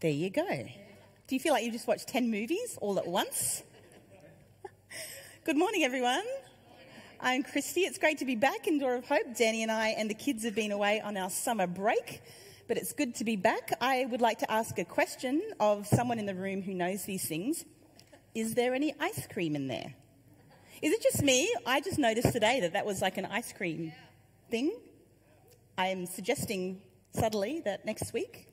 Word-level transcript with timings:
There 0.00 0.12
you 0.12 0.30
go. 0.30 0.46
Do 0.46 1.34
you 1.34 1.40
feel 1.40 1.52
like 1.52 1.64
you 1.64 1.72
just 1.72 1.88
watched 1.88 2.06
10 2.06 2.30
movies 2.30 2.78
all 2.80 3.00
at 3.00 3.06
once? 3.08 3.64
Good 5.44 5.56
morning, 5.56 5.82
everyone. 5.82 6.22
I'm 7.20 7.42
Christy. 7.42 7.80
It's 7.80 7.98
great 7.98 8.18
to 8.18 8.24
be 8.24 8.36
back 8.36 8.68
in 8.68 8.78
Door 8.78 8.94
of 8.94 9.08
Hope. 9.08 9.36
Danny 9.36 9.64
and 9.64 9.72
I 9.72 9.88
and 9.88 10.08
the 10.08 10.14
kids 10.14 10.44
have 10.44 10.54
been 10.54 10.70
away 10.70 11.00
on 11.00 11.16
our 11.16 11.28
summer 11.30 11.66
break, 11.66 12.22
but 12.68 12.76
it's 12.76 12.92
good 12.92 13.16
to 13.16 13.24
be 13.24 13.34
back. 13.34 13.72
I 13.80 14.04
would 14.04 14.20
like 14.20 14.38
to 14.38 14.48
ask 14.52 14.78
a 14.78 14.84
question 14.84 15.42
of 15.58 15.84
someone 15.88 16.20
in 16.20 16.26
the 16.26 16.34
room 16.34 16.62
who 16.62 16.74
knows 16.74 17.02
these 17.02 17.26
things. 17.26 17.64
Is 18.36 18.54
there 18.54 18.74
any 18.74 18.94
ice 19.00 19.26
cream 19.26 19.56
in 19.56 19.66
there? 19.66 19.94
Is 20.80 20.92
it 20.92 21.02
just 21.02 21.24
me? 21.24 21.52
I 21.66 21.80
just 21.80 21.98
noticed 21.98 22.32
today 22.32 22.60
that 22.60 22.74
that 22.74 22.86
was 22.86 23.02
like 23.02 23.18
an 23.18 23.26
ice 23.26 23.52
cream 23.52 23.90
thing. 24.48 24.78
I 25.76 25.88
am 25.88 26.06
suggesting 26.06 26.82
subtly 27.14 27.62
that 27.64 27.84
next 27.84 28.12
week 28.12 28.47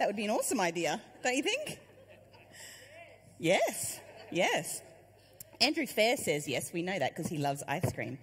that 0.00 0.06
would 0.06 0.16
be 0.16 0.24
an 0.24 0.30
awesome 0.30 0.58
idea, 0.60 0.98
don't 1.22 1.36
you 1.36 1.42
think? 1.42 1.78
Yes, 3.38 4.00
yes. 4.32 4.80
Andrew 5.60 5.86
Fair 5.86 6.16
says 6.16 6.48
yes, 6.48 6.72
we 6.72 6.80
know 6.80 6.98
that 6.98 7.14
because 7.14 7.30
he 7.30 7.36
loves 7.36 7.62
ice 7.68 7.92
cream. 7.92 8.18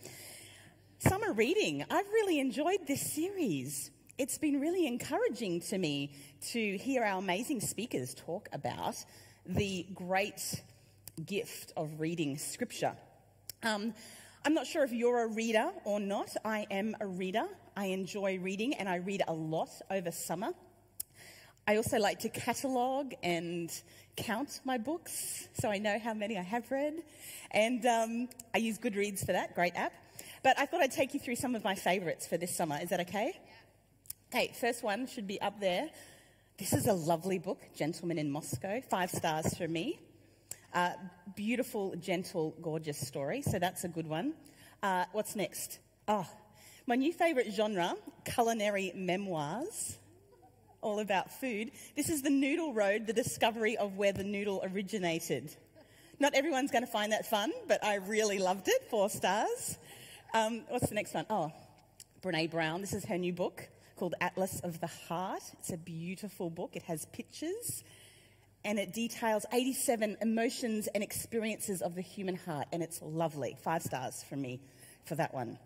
Summer 0.97 1.33
reading. 1.33 1.85
I've 1.91 2.07
really 2.07 2.39
enjoyed 2.39 2.87
this 2.87 3.13
series. 3.13 3.91
It's 4.17 4.39
been 4.39 4.59
really 4.59 4.87
encouraging 4.87 5.61
to 5.69 5.77
me 5.77 6.15
to 6.49 6.77
hear 6.79 7.03
our 7.03 7.19
amazing 7.19 7.61
speakers 7.61 8.15
talk 8.15 8.49
about 8.53 8.95
the 9.45 9.85
great 9.93 10.63
gift 11.27 11.73
of 11.77 11.99
reading 11.99 12.39
scripture. 12.39 12.95
Um, 13.61 13.93
I'm 14.43 14.55
not 14.55 14.65
sure 14.65 14.83
if 14.83 14.91
you're 14.91 15.25
a 15.25 15.27
reader 15.27 15.69
or 15.83 15.99
not. 15.99 16.35
I 16.43 16.65
am 16.71 16.95
a 16.99 17.05
reader. 17.05 17.45
I 17.75 17.85
enjoy 17.87 18.39
reading 18.39 18.73
and 18.73 18.89
I 18.89 18.95
read 18.95 19.21
a 19.27 19.33
lot 19.33 19.69
over 19.91 20.09
summer. 20.09 20.53
I 21.69 21.75
also 21.75 21.99
like 21.99 22.19
to 22.19 22.29
catalogue 22.29 23.13
and 23.21 23.69
count 24.15 24.61
my 24.63 24.77
books 24.77 25.49
so 25.59 25.69
I 25.69 25.79
know 25.79 25.99
how 25.99 26.13
many 26.13 26.37
I 26.37 26.41
have 26.41 26.71
read. 26.71 27.03
And 27.51 27.85
um, 27.85 28.29
I 28.55 28.59
use 28.59 28.77
Goodreads 28.79 29.25
for 29.25 29.33
that, 29.33 29.53
great 29.53 29.75
app. 29.75 29.91
But 30.43 30.57
I 30.57 30.65
thought 30.65 30.79
I'd 30.79 30.93
take 30.93 31.13
you 31.13 31.19
through 31.19 31.35
some 31.35 31.55
of 31.55 31.65
my 31.65 31.75
favourites 31.75 32.25
for 32.25 32.37
this 32.37 32.55
summer. 32.55 32.79
Is 32.81 32.89
that 32.89 33.01
okay? 33.01 33.33
Yeah. 33.35 34.39
Okay, 34.39 34.53
first 34.59 34.81
one 34.81 35.07
should 35.07 35.27
be 35.27 35.41
up 35.41 35.59
there. 35.59 35.89
This 36.57 36.71
is 36.71 36.87
a 36.87 36.93
lovely 36.93 37.37
book, 37.37 37.59
Gentleman 37.75 38.17
in 38.17 38.31
Moscow. 38.31 38.79
Five 38.89 39.11
stars 39.11 39.53
for 39.57 39.67
me. 39.67 39.99
Uh, 40.73 40.91
beautiful, 41.35 41.95
gentle, 41.97 42.55
gorgeous 42.61 42.97
story. 42.97 43.41
So 43.41 43.59
that's 43.59 43.83
a 43.83 43.89
good 43.89 44.07
one. 44.07 44.35
Uh, 44.81 45.03
what's 45.11 45.35
next? 45.35 45.79
Oh, 46.07 46.27
my 46.85 46.95
new 46.95 47.11
favourite 47.11 47.51
genre, 47.51 47.95
culinary 48.23 48.93
memoirs 48.95 49.97
all 50.81 50.99
about 50.99 51.31
food. 51.31 51.71
This 51.95 52.09
is 52.09 52.21
the 52.21 52.29
Noodle 52.29 52.73
Road, 52.73 53.07
the 53.07 53.13
discovery 53.13 53.77
of 53.77 53.97
where 53.97 54.13
the 54.13 54.23
noodle 54.23 54.63
originated. 54.63 55.55
Not 56.19 56.33
everyone's 56.33 56.71
going 56.71 56.85
to 56.85 56.91
find 56.91 57.11
that 57.11 57.29
fun, 57.29 57.51
but 57.67 57.83
I 57.83 57.95
really 57.95 58.39
loved 58.39 58.67
it. 58.67 58.89
Four 58.89 59.09
stars. 59.09 59.77
Um, 60.33 60.63
what's 60.69 60.89
the 60.89 60.95
next 60.95 61.13
one? 61.13 61.25
Oh, 61.29 61.51
Brene 62.21 62.49
Brown. 62.49 62.81
This 62.81 62.93
is 62.93 63.05
her 63.05 63.17
new 63.17 63.33
book 63.33 63.67
called 63.97 64.15
Atlas 64.19 64.59
of 64.61 64.79
the 64.79 64.87
Heart. 64.87 65.43
It's 65.59 65.71
a 65.71 65.77
beautiful 65.77 66.49
book. 66.49 66.75
It 66.75 66.83
has 66.83 67.05
pictures 67.05 67.83
and 68.67 68.79
it 68.79 68.93
details 68.93 69.45
87 69.53 70.17
emotions 70.21 70.87
and 70.87 71.01
experiences 71.01 71.81
of 71.81 71.95
the 71.95 72.01
human 72.01 72.35
heart, 72.35 72.67
and 72.73 72.83
it's 72.83 73.01
lovely. 73.01 73.55
Five 73.63 73.81
stars 73.81 74.23
from 74.23 74.41
me 74.41 74.59
for 75.05 75.15
that 75.15 75.33
one. 75.33 75.57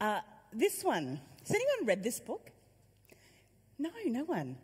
Uh, 0.00 0.20
this 0.52 0.82
one. 0.82 1.20
Has 1.46 1.54
anyone 1.54 1.86
read 1.86 2.02
this 2.02 2.18
book? 2.18 2.50
No, 3.78 3.90
no 4.06 4.24
one. 4.24 4.56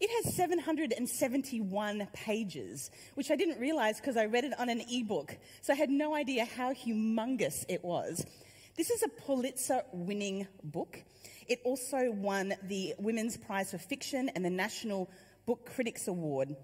It 0.00 0.08
has 0.24 0.34
771 0.34 2.08
pages, 2.14 2.90
which 3.14 3.30
I 3.30 3.36
didn't 3.36 3.60
realize 3.60 3.96
because 4.00 4.16
I 4.16 4.24
read 4.26 4.44
it 4.44 4.58
on 4.58 4.68
an 4.68 4.82
ebook. 4.90 5.36
So 5.60 5.72
I 5.72 5.76
had 5.76 5.90
no 5.90 6.14
idea 6.14 6.46
how 6.46 6.72
humongous 6.72 7.64
it 7.68 7.84
was. 7.84 8.24
This 8.76 8.90
is 8.90 9.02
a 9.02 9.08
Pulitzer 9.08 9.82
winning 9.92 10.46
book. 10.64 11.02
It 11.46 11.60
also 11.64 12.12
won 12.12 12.54
the 12.62 12.94
Women's 12.98 13.36
Prize 13.36 13.72
for 13.72 13.78
Fiction 13.78 14.30
and 14.30 14.44
the 14.44 14.50
National 14.50 15.10
Book 15.44 15.68
Critics 15.74 16.08
Award. 16.08 16.56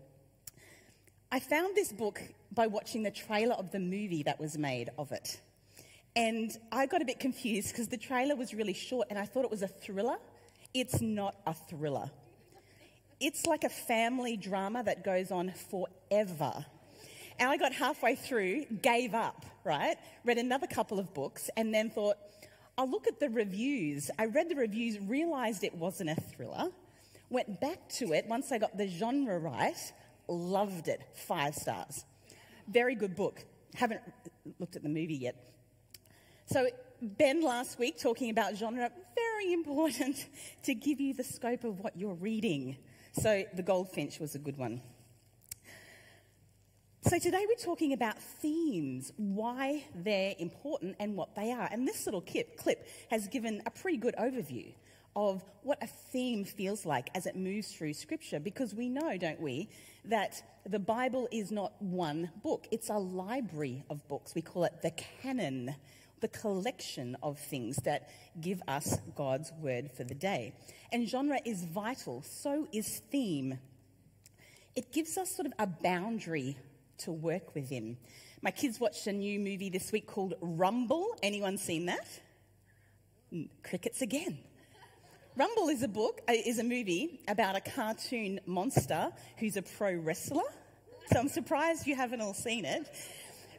I 1.31 1.41
found 1.41 1.75
this 1.75 1.93
book 1.93 2.22
by 2.53 2.69
watching 2.69 3.03
the 3.03 3.11
trailer 3.11 3.55
of 3.56 3.72
the 3.72 3.81
movie 3.81 4.22
that 4.22 4.41
was 4.41 4.56
made 4.56 4.91
of 4.97 5.12
it. 5.12 5.41
And 6.15 6.50
I 6.72 6.87
got 6.87 7.03
a 7.03 7.05
bit 7.05 7.19
confused 7.19 7.69
because 7.69 7.89
the 7.89 7.99
trailer 7.99 8.37
was 8.37 8.55
really 8.55 8.72
short 8.72 9.09
and 9.11 9.19
I 9.19 9.27
thought 9.27 9.45
it 9.45 9.50
was 9.50 9.62
a 9.62 9.69
thriller. 9.69 10.16
It's 10.76 11.00
not 11.00 11.37
a 11.47 11.54
thriller. 11.54 12.10
It's 13.19 13.47
like 13.47 13.64
a 13.64 13.70
family 13.70 14.37
drama 14.37 14.82
that 14.82 15.04
goes 15.04 15.31
on 15.31 15.54
forever. 15.70 16.66
And 17.38 17.48
I 17.48 17.56
got 17.56 17.72
halfway 17.72 18.14
through, 18.14 18.66
gave 18.82 19.15
up, 19.15 19.47
right? 19.65 19.97
Read 20.26 20.36
another 20.36 20.66
couple 20.66 20.98
of 20.98 21.15
books, 21.15 21.48
and 21.56 21.72
then 21.72 21.88
thought, 21.88 22.16
I'll 22.76 22.91
look 22.91 23.06
at 23.06 23.19
the 23.20 23.31
reviews. 23.31 24.10
I 24.19 24.26
read 24.26 24.50
the 24.50 24.54
reviews, 24.54 25.00
realized 25.00 25.65
it 25.65 25.75
wasn't 25.75 26.10
a 26.10 26.15
thriller, 26.15 26.70
went 27.31 27.59
back 27.59 27.88
to 27.94 28.12
it 28.12 28.26
once 28.26 28.53
I 28.53 28.59
got 28.59 28.76
the 28.76 28.86
genre 28.86 29.38
right, 29.38 29.92
loved 30.28 30.88
it. 30.88 31.00
Five 31.15 31.54
stars. 31.54 32.04
Very 32.69 32.97
good 32.97 33.16
book. 33.16 33.42
Haven't 33.75 34.03
looked 34.59 34.76
at 34.76 34.82
the 34.82 34.91
movie 34.91 35.16
yet. 35.16 35.36
So, 36.44 36.69
Ben 37.03 37.43
last 37.43 37.79
week 37.79 38.01
talking 38.01 38.31
about 38.31 38.57
genre, 38.57 38.91
very 39.15 39.53
important 39.53 40.27
to 40.62 40.75
give 40.75 40.99
you 40.99 41.12
the 41.12 41.25
scope 41.25 41.65
of 41.65 41.81
what 41.81 41.97
you're 41.97 42.15
reading. 42.15 42.77
So, 43.12 43.45
The 43.55 43.62
Goldfinch 43.62 44.19
was 44.19 44.34
a 44.34 44.39
good 44.39 44.57
one. 44.57 44.81
So, 47.03 47.19
today 47.19 47.45
we're 47.47 47.62
talking 47.62 47.93
about 47.93 48.19
themes, 48.19 49.12
why 49.17 49.84
they're 49.95 50.34
important 50.39 50.97
and 50.99 51.17
what 51.17 51.34
they 51.37 51.53
are. 51.53 51.69
And 51.71 51.87
this 51.87 52.07
little 52.07 52.23
clip, 52.23 52.89
has 53.11 53.28
given 53.28 53.63
a 53.67 53.71
pretty 53.71 53.99
good 53.99 54.15
overview 54.19 54.73
of 55.15 55.45
what 55.63 55.83
a 55.83 55.87
theme 55.87 56.45
feels 56.45 56.87
like 56.87 57.11
as 57.15 57.27
it 57.27 57.37
moves 57.37 57.73
through 57.73 57.93
Scripture, 57.93 58.41
because 58.41 58.75
we 58.75 58.89
know, 58.89 59.19
don't 59.19 59.41
we, 59.41 59.69
that 60.07 60.43
the 60.67 60.78
Bible 60.78 61.28
is 61.31 61.51
not 61.53 61.73
one 61.81 62.31
book, 62.43 62.67
it's 62.71 62.89
a 62.89 62.99
library 62.99 63.84
of 63.91 64.07
books. 64.09 64.34
We 64.34 64.43
call 64.43 64.65
it 64.65 64.81
the 64.83 64.93
canon 65.23 65.75
the 66.21 66.28
collection 66.28 67.16
of 67.22 67.38
things 67.38 67.77
that 67.84 68.09
give 68.41 68.62
us 68.69 68.99
God's 69.15 69.53
word 69.60 69.91
for 69.93 70.04
the 70.04 70.15
day. 70.15 70.54
And 70.93 71.09
genre 71.09 71.38
is 71.44 71.65
vital, 71.65 72.22
so 72.22 72.66
is 72.72 73.00
theme. 73.10 73.59
It 74.75 74.93
gives 74.93 75.16
us 75.19 75.34
sort 75.34 75.47
of 75.47 75.53
a 75.59 75.66
boundary 75.66 76.56
to 76.99 77.12
work 77.12 77.54
within. 77.54 77.97
My 78.43 78.50
kids 78.50 78.78
watched 78.78 79.06
a 79.06 79.12
new 79.12 79.38
movie 79.38 79.71
this 79.71 79.93
week 79.93 80.06
called 80.06 80.34
Rumble. 80.41 81.16
Anyone 81.22 81.59
seen 81.59 81.87
that? 81.87 82.06
Crickets 83.62 84.03
again. 84.03 84.38
Rumble 85.37 85.69
is 85.69 85.83
a 85.83 85.88
book, 85.88 86.22
uh, 86.28 86.33
is 86.33 86.59
a 86.59 86.65
movie 86.65 87.21
about 87.28 87.56
a 87.56 87.60
cartoon 87.60 88.41
monster 88.47 89.12
who's 89.38 89.56
a 89.59 89.62
pro 89.62 89.94
wrestler. 89.94 90.43
So 91.12 91.19
I'm 91.19 91.28
surprised 91.28 91.87
you 91.87 91.94
haven't 91.94 92.21
all 92.21 92.34
seen 92.34 92.65
it. 92.65 92.88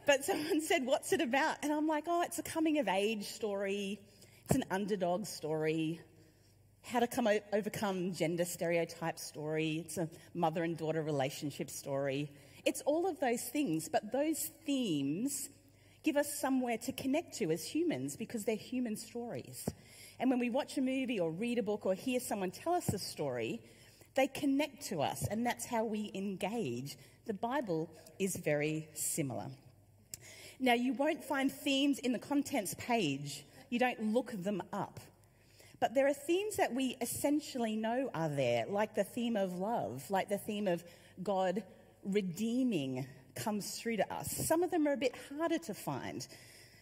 But 0.08 0.24
someone 0.24 0.60
said, 0.62 0.86
What's 0.86 1.12
it 1.12 1.20
about? 1.20 1.58
And 1.62 1.70
I'm 1.70 1.86
like, 1.86 2.04
Oh, 2.08 2.22
it's 2.22 2.38
a 2.38 2.42
coming 2.42 2.78
of 2.78 2.88
age 2.88 3.26
story, 3.26 4.00
it's 4.46 4.56
an 4.56 4.64
underdog 4.70 5.26
story, 5.26 6.00
how 6.82 7.00
to 7.00 7.06
come 7.06 7.26
o- 7.26 7.40
overcome 7.52 8.14
gender 8.14 8.46
stereotype 8.46 9.18
story, 9.18 9.84
it's 9.84 9.98
a 9.98 10.08
mother 10.32 10.64
and 10.64 10.78
daughter 10.78 11.02
relationship 11.02 11.68
story. 11.68 12.30
It's 12.64 12.80
all 12.86 13.06
of 13.06 13.20
those 13.20 13.42
things, 13.42 13.90
but 13.90 14.10
those 14.10 14.50
themes 14.64 15.50
give 16.02 16.16
us 16.16 16.40
somewhere 16.40 16.78
to 16.78 16.92
connect 16.92 17.36
to 17.38 17.50
as 17.50 17.62
humans 17.62 18.16
because 18.16 18.44
they're 18.44 18.56
human 18.56 18.96
stories. 18.96 19.68
And 20.18 20.30
when 20.30 20.38
we 20.38 20.48
watch 20.48 20.78
a 20.78 20.80
movie 20.80 21.20
or 21.20 21.30
read 21.30 21.58
a 21.58 21.62
book 21.62 21.84
or 21.84 21.92
hear 21.92 22.18
someone 22.18 22.50
tell 22.50 22.72
us 22.72 22.88
a 22.94 22.98
story, 22.98 23.60
they 24.14 24.26
connect 24.26 24.86
to 24.86 25.02
us, 25.02 25.26
and 25.30 25.44
that's 25.44 25.66
how 25.66 25.84
we 25.84 26.10
engage. 26.14 26.96
The 27.26 27.34
Bible 27.34 27.90
is 28.18 28.36
very 28.36 28.88
similar. 28.94 29.48
Now, 30.60 30.74
you 30.74 30.92
won't 30.92 31.22
find 31.22 31.52
themes 31.52 31.98
in 32.00 32.12
the 32.12 32.18
contents 32.18 32.74
page, 32.78 33.44
you 33.70 33.78
don't 33.78 34.12
look 34.12 34.32
them 34.32 34.62
up. 34.72 35.00
But 35.80 35.94
there 35.94 36.08
are 36.08 36.14
themes 36.14 36.56
that 36.56 36.74
we 36.74 36.96
essentially 37.00 37.76
know 37.76 38.10
are 38.12 38.28
there, 38.28 38.66
like 38.68 38.94
the 38.96 39.04
theme 39.04 39.36
of 39.36 39.52
love, 39.52 40.10
like 40.10 40.28
the 40.28 40.38
theme 40.38 40.66
of 40.66 40.82
God 41.22 41.62
redeeming 42.04 43.06
comes 43.36 43.78
through 43.78 43.98
to 43.98 44.12
us. 44.12 44.30
Some 44.46 44.64
of 44.64 44.70
them 44.72 44.88
are 44.88 44.92
a 44.92 44.96
bit 44.96 45.14
harder 45.28 45.58
to 45.58 45.74
find. 45.74 46.26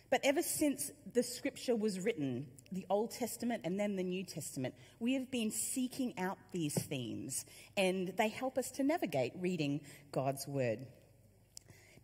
But 0.08 0.20
ever 0.24 0.40
since 0.40 0.90
the 1.12 1.22
scripture 1.22 1.74
was 1.74 2.00
written, 2.00 2.46
the 2.72 2.86
Old 2.88 3.10
Testament 3.10 3.62
and 3.64 3.78
then 3.78 3.96
the 3.96 4.04
New 4.04 4.24
Testament, 4.24 4.74
we 5.00 5.14
have 5.14 5.30
been 5.30 5.50
seeking 5.50 6.14
out 6.18 6.38
these 6.52 6.74
themes, 6.74 7.44
and 7.76 8.08
they 8.16 8.28
help 8.28 8.56
us 8.56 8.70
to 8.72 8.84
navigate 8.84 9.32
reading 9.36 9.80
God's 10.12 10.46
word. 10.46 10.86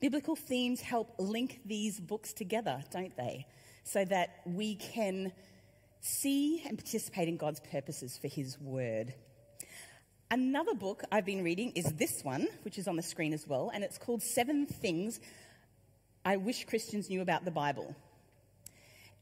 Biblical 0.02 0.34
themes 0.34 0.80
help 0.80 1.14
link 1.20 1.60
these 1.64 2.00
books 2.00 2.32
together, 2.32 2.82
don't 2.90 3.16
they? 3.16 3.46
So 3.84 4.04
that 4.06 4.40
we 4.44 4.74
can 4.74 5.30
see 6.00 6.60
and 6.66 6.76
participate 6.76 7.28
in 7.28 7.36
God's 7.36 7.60
purposes 7.60 8.18
for 8.20 8.26
His 8.26 8.58
Word. 8.60 9.14
Another 10.28 10.74
book 10.74 11.04
I've 11.12 11.24
been 11.24 11.44
reading 11.44 11.70
is 11.76 11.84
this 11.92 12.24
one, 12.24 12.48
which 12.64 12.78
is 12.78 12.88
on 12.88 12.96
the 12.96 13.02
screen 13.02 13.32
as 13.32 13.46
well, 13.46 13.70
and 13.72 13.84
it's 13.84 13.96
called 13.96 14.24
Seven 14.24 14.66
Things 14.66 15.20
I 16.24 16.36
Wish 16.36 16.64
Christians 16.64 17.08
Knew 17.08 17.20
About 17.20 17.44
the 17.44 17.52
Bible. 17.52 17.94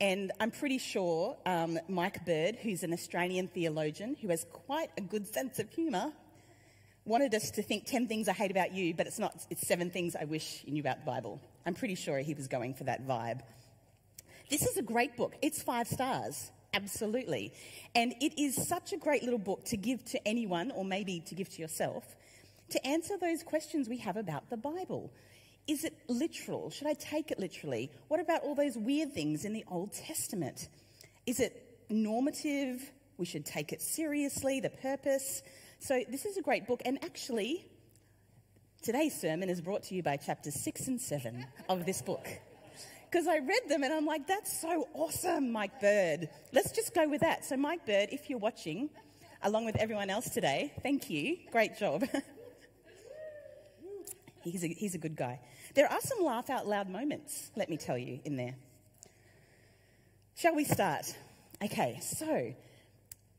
And 0.00 0.32
I'm 0.40 0.50
pretty 0.50 0.78
sure 0.78 1.36
um, 1.44 1.78
Mike 1.88 2.24
Bird, 2.24 2.56
who's 2.56 2.84
an 2.84 2.94
Australian 2.94 3.48
theologian 3.48 4.16
who 4.22 4.28
has 4.28 4.46
quite 4.50 4.88
a 4.96 5.02
good 5.02 5.26
sense 5.26 5.58
of 5.58 5.68
humour, 5.68 6.14
wanted 7.10 7.34
us 7.34 7.50
to 7.50 7.62
think 7.62 7.86
10 7.86 8.06
things 8.06 8.28
I 8.28 8.32
hate 8.32 8.52
about 8.52 8.72
you, 8.72 8.94
but 8.94 9.06
it's 9.06 9.18
not, 9.18 9.34
it's 9.50 9.66
seven 9.66 9.90
things 9.90 10.14
I 10.14 10.24
wish 10.24 10.62
you 10.64 10.72
knew 10.72 10.80
about 10.80 11.00
the 11.00 11.06
Bible. 11.06 11.40
I'm 11.66 11.74
pretty 11.74 11.96
sure 11.96 12.18
he 12.20 12.34
was 12.34 12.46
going 12.46 12.74
for 12.74 12.84
that 12.84 13.06
vibe. 13.06 13.40
This 14.48 14.62
is 14.62 14.76
a 14.76 14.82
great 14.82 15.16
book. 15.16 15.34
It's 15.42 15.60
five 15.60 15.88
stars, 15.88 16.50
absolutely. 16.72 17.52
And 17.96 18.14
it 18.20 18.40
is 18.40 18.68
such 18.68 18.92
a 18.92 18.96
great 18.96 19.24
little 19.24 19.40
book 19.40 19.64
to 19.66 19.76
give 19.76 20.04
to 20.06 20.26
anyone, 20.26 20.70
or 20.70 20.84
maybe 20.84 21.20
to 21.26 21.34
give 21.34 21.50
to 21.50 21.60
yourself, 21.60 22.04
to 22.70 22.86
answer 22.86 23.18
those 23.20 23.42
questions 23.42 23.88
we 23.88 23.98
have 23.98 24.16
about 24.16 24.48
the 24.48 24.56
Bible. 24.56 25.12
Is 25.66 25.84
it 25.84 25.94
literal? 26.08 26.70
Should 26.70 26.86
I 26.86 26.94
take 26.94 27.32
it 27.32 27.40
literally? 27.40 27.90
What 28.06 28.20
about 28.20 28.44
all 28.44 28.54
those 28.54 28.76
weird 28.76 29.12
things 29.12 29.44
in 29.44 29.52
the 29.52 29.64
Old 29.68 29.92
Testament? 29.92 30.68
Is 31.26 31.40
it 31.40 31.84
normative? 31.88 32.80
We 33.18 33.26
should 33.26 33.44
take 33.44 33.72
it 33.72 33.82
seriously, 33.82 34.60
the 34.60 34.70
purpose. 34.70 35.42
So, 35.82 36.04
this 36.10 36.26
is 36.26 36.36
a 36.36 36.42
great 36.42 36.66
book, 36.66 36.82
and 36.84 37.02
actually, 37.02 37.64
today's 38.82 39.18
sermon 39.18 39.48
is 39.48 39.62
brought 39.62 39.84
to 39.84 39.94
you 39.94 40.02
by 40.02 40.18
chapters 40.18 40.62
six 40.62 40.88
and 40.88 41.00
seven 41.00 41.46
of 41.70 41.86
this 41.86 42.02
book. 42.02 42.28
Because 43.10 43.26
I 43.26 43.38
read 43.38 43.62
them 43.66 43.82
and 43.82 43.90
I'm 43.90 44.04
like, 44.04 44.26
that's 44.26 44.60
so 44.60 44.86
awesome, 44.92 45.52
Mike 45.52 45.80
Bird. 45.80 46.28
Let's 46.52 46.72
just 46.72 46.94
go 46.94 47.08
with 47.08 47.22
that. 47.22 47.46
So, 47.46 47.56
Mike 47.56 47.86
Bird, 47.86 48.10
if 48.12 48.28
you're 48.28 48.38
watching, 48.38 48.90
along 49.42 49.64
with 49.64 49.76
everyone 49.76 50.10
else 50.10 50.28
today, 50.28 50.70
thank 50.82 51.08
you. 51.08 51.38
Great 51.50 51.78
job. 51.78 52.04
he's, 54.42 54.62
a, 54.62 54.68
he's 54.68 54.94
a 54.94 54.98
good 54.98 55.16
guy. 55.16 55.40
There 55.74 55.90
are 55.90 56.00
some 56.02 56.22
laugh 56.22 56.50
out 56.50 56.66
loud 56.66 56.90
moments, 56.90 57.50
let 57.56 57.70
me 57.70 57.78
tell 57.78 57.96
you, 57.96 58.20
in 58.26 58.36
there. 58.36 58.54
Shall 60.36 60.54
we 60.54 60.64
start? 60.64 61.16
Okay, 61.64 62.00
so 62.02 62.52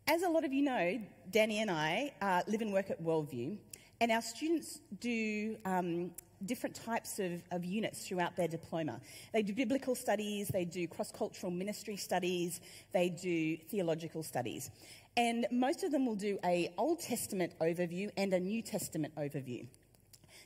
as 0.07 0.24
a 0.24 0.30
lot 0.30 0.44
of 0.44 0.53
you 0.53 0.63
know, 0.63 1.00
Danny 1.30 1.59
and 1.59 1.71
I 1.71 2.12
uh, 2.21 2.42
live 2.48 2.62
and 2.62 2.74
work 2.74 2.89
at 2.89 3.01
Worldview, 3.01 3.57
and 4.00 4.12
our 4.12 4.21
students 4.21 4.80
do 5.00 5.57
um, 5.65 6.12
different 6.45 6.75
types 6.75 7.19
of, 7.19 7.44
of, 7.51 7.63
units 7.63 8.07
throughout 8.07 8.36
their 8.36 8.48
diploma. 8.48 9.00
They 9.31 9.44
do 9.44 9.53
biblical 9.53 9.95
studies, 9.95 10.48
they 10.48 10.65
do 10.65 10.88
cross 10.88 11.12
cultural 11.12 11.51
ministry 11.51 11.98
studies, 11.98 12.62
they 12.94 13.09
do 13.09 13.57
theological 13.57 14.24
studies. 14.24 14.71
And 15.18 15.45
most 15.51 15.83
of 15.83 15.92
them 15.92 16.06
will 16.06 16.15
do 16.15 16.39
a 16.44 16.74
Old 16.77 17.00
Testament 17.00 17.53
overview 17.59 18.09
and 18.18 18.33
a 18.33 18.39
New 18.39 18.62
Testament 18.62 19.13
overview. 19.18 19.68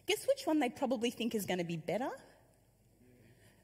Guess 0.08 0.28
which 0.28 0.46
one 0.46 0.60
they 0.60 0.70
probably 0.70 1.12
think 1.12 1.34
is 1.34 1.46
going 1.46 1.60
to 1.60 1.66
be 1.66 1.78
better? 1.78 2.10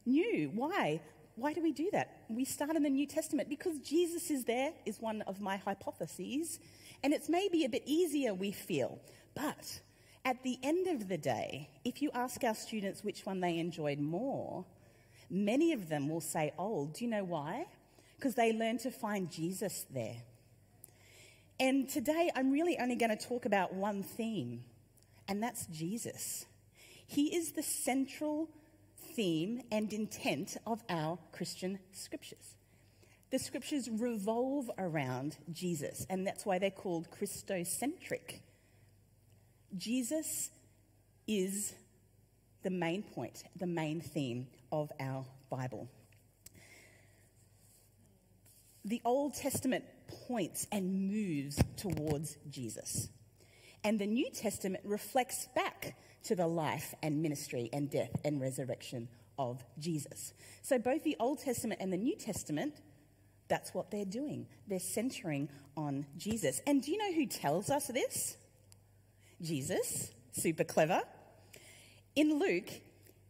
New. 0.05 0.51
Why? 0.53 1.01
Why 1.35 1.53
do 1.53 1.61
we 1.61 1.71
do 1.71 1.89
that? 1.91 2.23
We 2.29 2.45
start 2.45 2.75
in 2.75 2.83
the 2.83 2.89
New 2.89 3.07
Testament 3.07 3.49
because 3.49 3.79
Jesus 3.79 4.29
is 4.29 4.43
there, 4.43 4.73
is 4.85 4.99
one 4.99 5.21
of 5.23 5.39
my 5.39 5.57
hypotheses, 5.57 6.59
and 7.03 7.13
it's 7.13 7.29
maybe 7.29 7.63
a 7.65 7.69
bit 7.69 7.83
easier, 7.85 8.33
we 8.33 8.51
feel. 8.51 8.99
But 9.33 9.79
at 10.25 10.43
the 10.43 10.59
end 10.61 10.87
of 10.87 11.07
the 11.07 11.17
day, 11.17 11.69
if 11.83 12.01
you 12.01 12.11
ask 12.13 12.43
our 12.43 12.53
students 12.53 13.03
which 13.03 13.25
one 13.25 13.39
they 13.39 13.57
enjoyed 13.57 13.99
more, 13.99 14.65
many 15.29 15.71
of 15.71 15.89
them 15.89 16.09
will 16.09 16.21
say 16.21 16.51
old. 16.57 16.93
Do 16.93 17.05
you 17.05 17.09
know 17.09 17.23
why? 17.23 17.65
Because 18.17 18.35
they 18.35 18.53
learn 18.53 18.77
to 18.79 18.91
find 18.91 19.31
Jesus 19.31 19.85
there. 19.89 20.17
And 21.59 21.87
today 21.87 22.29
I'm 22.35 22.51
really 22.51 22.77
only 22.77 22.95
going 22.95 23.15
to 23.15 23.27
talk 23.27 23.45
about 23.45 23.73
one 23.73 24.03
theme, 24.03 24.63
and 25.27 25.41
that's 25.41 25.65
Jesus. 25.67 26.45
He 27.07 27.35
is 27.35 27.53
the 27.53 27.63
central 27.63 28.49
theme 29.15 29.61
and 29.71 29.91
intent 29.93 30.57
of 30.65 30.81
our 30.89 31.17
Christian 31.31 31.79
scriptures. 31.91 32.55
The 33.31 33.39
scriptures 33.39 33.89
revolve 33.89 34.69
around 34.77 35.37
Jesus, 35.51 36.05
and 36.09 36.27
that's 36.27 36.45
why 36.45 36.59
they're 36.59 36.69
called 36.69 37.07
Christocentric. 37.11 38.41
Jesus 39.77 40.49
is 41.27 41.73
the 42.63 42.69
main 42.69 43.03
point, 43.03 43.43
the 43.57 43.67
main 43.67 44.01
theme 44.01 44.47
of 44.71 44.91
our 44.99 45.25
Bible. 45.49 45.87
The 48.83 49.01
Old 49.05 49.35
Testament 49.35 49.85
points 50.27 50.67
and 50.71 51.07
moves 51.09 51.61
towards 51.77 52.37
Jesus. 52.49 53.07
And 53.83 53.97
the 53.97 54.07
New 54.07 54.29
Testament 54.31 54.83
reflects 54.85 55.47
back 55.55 55.95
to 56.23 56.35
the 56.35 56.47
life 56.47 56.93
and 57.01 57.21
ministry 57.21 57.69
and 57.73 57.89
death 57.89 58.11
and 58.23 58.39
resurrection 58.39 59.07
of 59.37 59.63
Jesus. 59.79 60.33
So 60.61 60.77
both 60.77 61.03
the 61.03 61.15
Old 61.19 61.39
Testament 61.39 61.81
and 61.81 61.91
the 61.91 61.97
New 61.97 62.15
Testament, 62.15 62.75
that's 63.47 63.73
what 63.73 63.91
they're 63.91 64.05
doing. 64.05 64.47
They're 64.67 64.79
centering 64.79 65.49
on 65.75 66.05
Jesus. 66.17 66.61
And 66.67 66.81
do 66.81 66.91
you 66.91 66.97
know 66.97 67.13
who 67.13 67.25
tells 67.25 67.69
us 67.69 67.87
this? 67.87 68.37
Jesus, 69.41 70.11
super 70.31 70.63
clever. 70.63 71.01
In 72.15 72.39
Luke, 72.39 72.69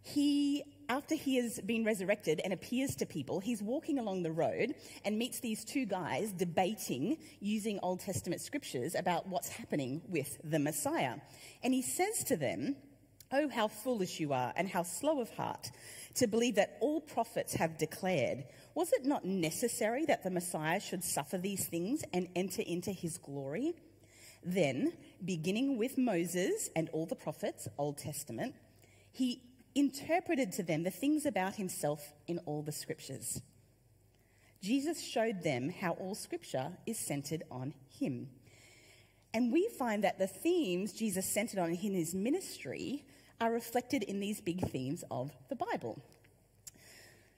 he, 0.02 0.64
after 0.92 1.16
he 1.16 1.38
has 1.38 1.58
been 1.62 1.86
resurrected 1.86 2.42
and 2.44 2.52
appears 2.52 2.98
to 2.98 3.06
people, 3.06 3.40
he's 3.40 3.64
walking 3.64 3.98
along 3.98 4.24
the 4.24 4.32
road 4.32 4.76
and 5.06 5.18
meets 5.18 5.40
these 5.40 5.64
two 5.64 5.86
guys 5.86 6.34
debating 6.34 7.18
using 7.40 7.80
Old 7.82 8.02
Testament 8.02 8.42
scriptures 8.42 8.94
about 8.94 9.26
what's 9.26 9.48
happening 9.48 10.02
with 10.10 10.38
the 10.44 10.60
Messiah. 10.60 11.16
And 11.64 11.74
he 11.74 11.82
says 11.82 12.26
to 12.26 12.36
them, 12.36 12.76
Oh, 13.32 13.48
how 13.48 13.70
foolish 13.70 14.20
you 14.20 14.34
are, 14.34 14.52
and 14.58 14.68
how 14.68 14.84
slow 14.84 15.22
of 15.22 15.30
heart 15.30 15.72
to 16.16 16.28
believe 16.28 16.56
that 16.56 16.76
all 16.82 17.00
prophets 17.00 17.54
have 17.54 17.78
declared. 17.78 18.44
Was 18.76 18.92
it 18.92 19.06
not 19.06 19.24
necessary 19.24 20.04
that 20.08 20.26
the 20.26 20.30
Messiah 20.30 20.82
should 20.82 21.06
suffer 21.06 21.38
these 21.38 21.66
things 21.68 22.04
and 22.12 22.28
enter 22.36 22.64
into 22.64 22.92
his 22.92 23.18
glory? 23.18 23.76
Then, 24.44 24.92
beginning 25.24 25.78
with 25.78 25.98
Moses 25.98 26.70
and 26.76 26.90
all 26.90 27.06
the 27.06 27.16
prophets, 27.16 27.70
Old 27.78 27.98
Testament, 27.98 28.56
he 29.14 29.42
interpreted 29.76 30.52
to 30.54 30.64
them 30.64 30.84
the 30.84 30.92
things 30.92 31.26
about 31.26 31.56
himself 31.56 32.14
in 32.28 32.40
all 32.40 32.62
the 32.62 32.72
scriptures. 32.72 33.42
Jesus 34.62 35.02
showed 35.02 35.44
them 35.44 35.70
how 35.70 35.94
all 35.94 36.14
scripture 36.14 36.72
is 36.86 37.00
centered 37.00 37.44
on 37.50 37.74
him. 38.00 38.30
And 39.34 39.52
we 39.52 39.70
find 39.80 40.04
that 40.04 40.20
the 40.20 40.28
themes 40.28 40.94
Jesus 40.94 41.26
centered 41.26 41.60
on 41.60 41.72
in 41.72 41.94
his 41.94 42.14
ministry 42.14 43.06
are 43.40 43.52
reflected 43.52 44.04
in 44.04 44.20
these 44.20 44.40
big 44.40 44.70
themes 44.70 45.04
of 45.10 45.32
the 45.50 45.56
Bible. 45.56 46.00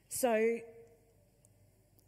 So, 0.08 0.58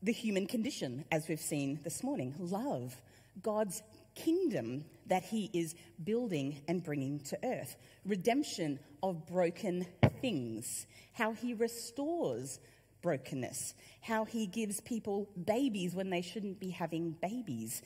the 0.02 0.12
human 0.12 0.46
condition, 0.46 1.04
as 1.10 1.28
we've 1.28 1.40
seen 1.40 1.80
this 1.82 2.02
morning, 2.02 2.34
love, 2.38 2.94
God's 3.42 3.82
kingdom 4.14 4.84
that 5.08 5.22
he 5.22 5.50
is 5.52 5.74
building 6.04 6.60
and 6.68 6.82
bringing 6.82 7.20
to 7.20 7.38
earth, 7.44 7.76
redemption 8.04 8.78
of 9.02 9.26
broken 9.26 9.86
things, 10.20 10.86
how 11.12 11.32
he 11.32 11.54
restores 11.54 12.58
brokenness, 13.02 13.74
how 14.00 14.24
he 14.24 14.46
gives 14.46 14.80
people 14.80 15.28
babies 15.44 15.94
when 15.94 16.10
they 16.10 16.22
shouldn't 16.22 16.58
be 16.58 16.70
having 16.70 17.12
babies, 17.22 17.82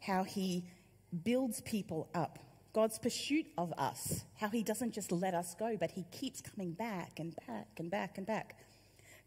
how 0.00 0.24
he 0.24 0.64
builds 1.24 1.60
people 1.62 2.08
up. 2.14 2.38
God's 2.72 2.98
pursuit 2.98 3.46
of 3.58 3.72
us, 3.76 4.24
how 4.34 4.48
he 4.48 4.62
doesn't 4.62 4.92
just 4.92 5.12
let 5.12 5.34
us 5.34 5.54
go, 5.58 5.76
but 5.78 5.90
he 5.90 6.06
keeps 6.10 6.40
coming 6.40 6.72
back 6.72 7.18
and 7.18 7.36
back 7.46 7.68
and 7.76 7.90
back 7.90 8.16
and 8.16 8.26
back. 8.26 8.56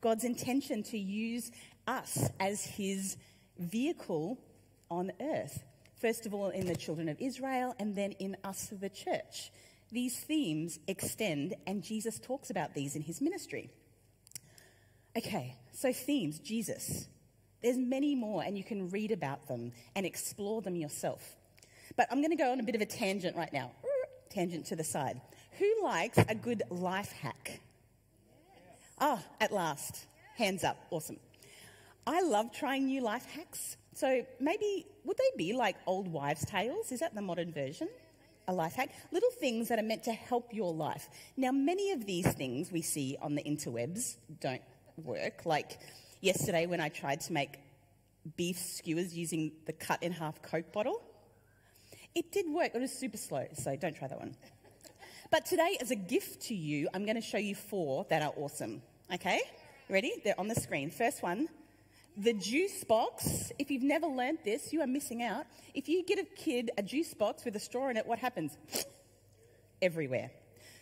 God's 0.02 0.24
intention 0.24 0.82
to 0.84 0.98
use 0.98 1.52
us 1.86 2.30
as 2.40 2.66
his 2.66 3.18
vehicle 3.60 4.40
on 4.90 5.12
earth 5.22 5.64
first 6.06 6.28
of 6.28 6.36
all 6.36 6.50
in 6.50 6.68
the 6.68 6.76
children 6.76 7.10
of 7.10 7.20
Israel 7.20 7.74
and 7.80 7.96
then 7.96 8.12
in 8.12 8.38
us, 8.44 8.72
the 8.80 8.90
church. 8.90 9.52
These 9.92 10.20
themes 10.20 10.78
extend, 10.88 11.56
and 11.66 11.82
Jesus 11.82 12.20
talks 12.20 12.52
about 12.52 12.76
these 12.76 12.96
in 12.96 13.02
his 13.02 13.22
ministry. 13.22 13.72
Okay, 15.18 15.56
so 15.72 15.92
themes, 15.92 16.38
Jesus. 16.38 17.08
There's 17.64 17.80
many 17.80 18.14
more, 18.14 18.44
and 18.44 18.56
you 18.56 18.64
can 18.64 18.92
read 18.92 19.12
about 19.12 19.48
them 19.48 19.72
and 19.96 20.06
explore 20.06 20.62
them 20.62 20.76
yourself. 20.76 21.24
But 21.98 22.06
I'm 22.12 22.20
going 22.20 22.38
to 22.38 22.44
go 22.44 22.52
on 22.52 22.60
a 22.60 22.64
bit 22.64 22.76
of 22.76 22.82
a 22.82 22.86
tangent 22.86 23.36
right 23.36 23.52
now. 23.52 23.72
Tangent 24.30 24.68
to 24.68 24.76
the 24.76 24.84
side. 24.84 25.20
Who 25.58 25.84
likes 25.84 26.20
a 26.20 26.36
good 26.36 26.62
life 26.70 27.14
hack? 27.14 27.62
Ah, 29.00 29.18
oh, 29.18 29.34
at 29.42 29.52
last. 29.52 30.06
Hands 30.38 30.64
up. 30.64 30.78
Awesome. 30.92 31.18
I 32.06 32.22
love 32.22 32.52
trying 32.52 32.86
new 32.86 33.02
life 33.02 33.26
hacks. 33.32 33.78
So 33.96 34.26
maybe, 34.42 34.86
would 35.06 35.18
they 35.18 35.38
be 35.38 35.54
like 35.54 35.78
old 35.88 36.10
wives' 36.10 36.46
tales? 36.46 36.92
Is 36.92 37.00
that 37.00 37.16
the 37.16 37.22
modern 37.22 37.54
version? 37.54 37.88
A 38.48 38.54
life 38.54 38.74
hack? 38.74 38.90
Little 39.12 39.32
things 39.32 39.70
that 39.70 39.80
are 39.80 39.84
meant 39.84 40.04
to 40.04 40.12
help 40.12 40.54
your 40.54 40.74
life. 40.74 41.10
Now, 41.38 41.52
many 41.52 41.92
of 41.92 42.06
these 42.06 42.32
things 42.34 42.72
we 42.74 42.82
see 42.82 43.18
on 43.22 43.36
the 43.36 43.42
interwebs 43.44 44.18
don't 44.42 44.62
work. 44.98 45.46
Like 45.46 45.80
yesterday 46.20 46.66
when 46.66 46.82
I 46.82 46.90
tried 46.90 47.22
to 47.22 47.34
make 47.34 47.58
beef 48.36 48.60
skewers 48.60 49.16
using 49.16 49.54
the 49.66 49.72
cut 49.72 50.04
in 50.04 50.12
half 50.12 50.42
Coke 50.42 50.74
bottle. 50.74 51.02
It 52.14 52.34
did 52.34 52.50
work, 52.50 52.72
it 52.74 52.80
was 52.80 52.92
super 52.92 53.18
slow, 53.18 53.46
so 53.54 53.76
don't 53.78 53.96
try 53.96 54.08
that 54.08 54.20
one. 54.20 54.36
But 55.32 55.46
today, 55.46 55.78
as 55.80 55.92
a 55.92 55.96
gift 55.96 56.44
to 56.48 56.56
you, 56.56 56.90
I'm 56.94 57.06
going 57.06 57.16
to 57.16 57.22
show 57.22 57.38
you 57.38 57.56
four 57.56 58.06
that 58.10 58.22
are 58.22 58.34
awesome. 58.36 58.82
Okay? 59.14 59.40
Ready? 59.90 60.14
They're 60.24 60.40
on 60.40 60.48
the 60.48 60.56
screen. 60.56 60.90
First 60.90 61.24
one 61.24 61.48
the 62.18 62.34
juice 62.34 62.84
box. 62.84 63.52
If 63.60 63.72
you've 63.72 63.84
never 63.84 64.08
learned 64.08 64.40
this, 64.44 64.72
you 64.72 64.82
are 64.82 64.88
missing 64.88 65.22
out. 65.22 65.46
If 65.74 65.90
you 65.90 66.04
get 66.04 66.20
a 66.20 66.24
kid 66.24 66.72
a 66.78 66.84
juice 66.84 67.14
box 67.14 67.46
with 67.46 67.56
a 67.56 67.60
straw 67.60 67.90
in 67.90 67.98
it, 67.98 68.06
what 68.08 68.20
happens? 68.20 68.58
Everywhere. 69.82 70.32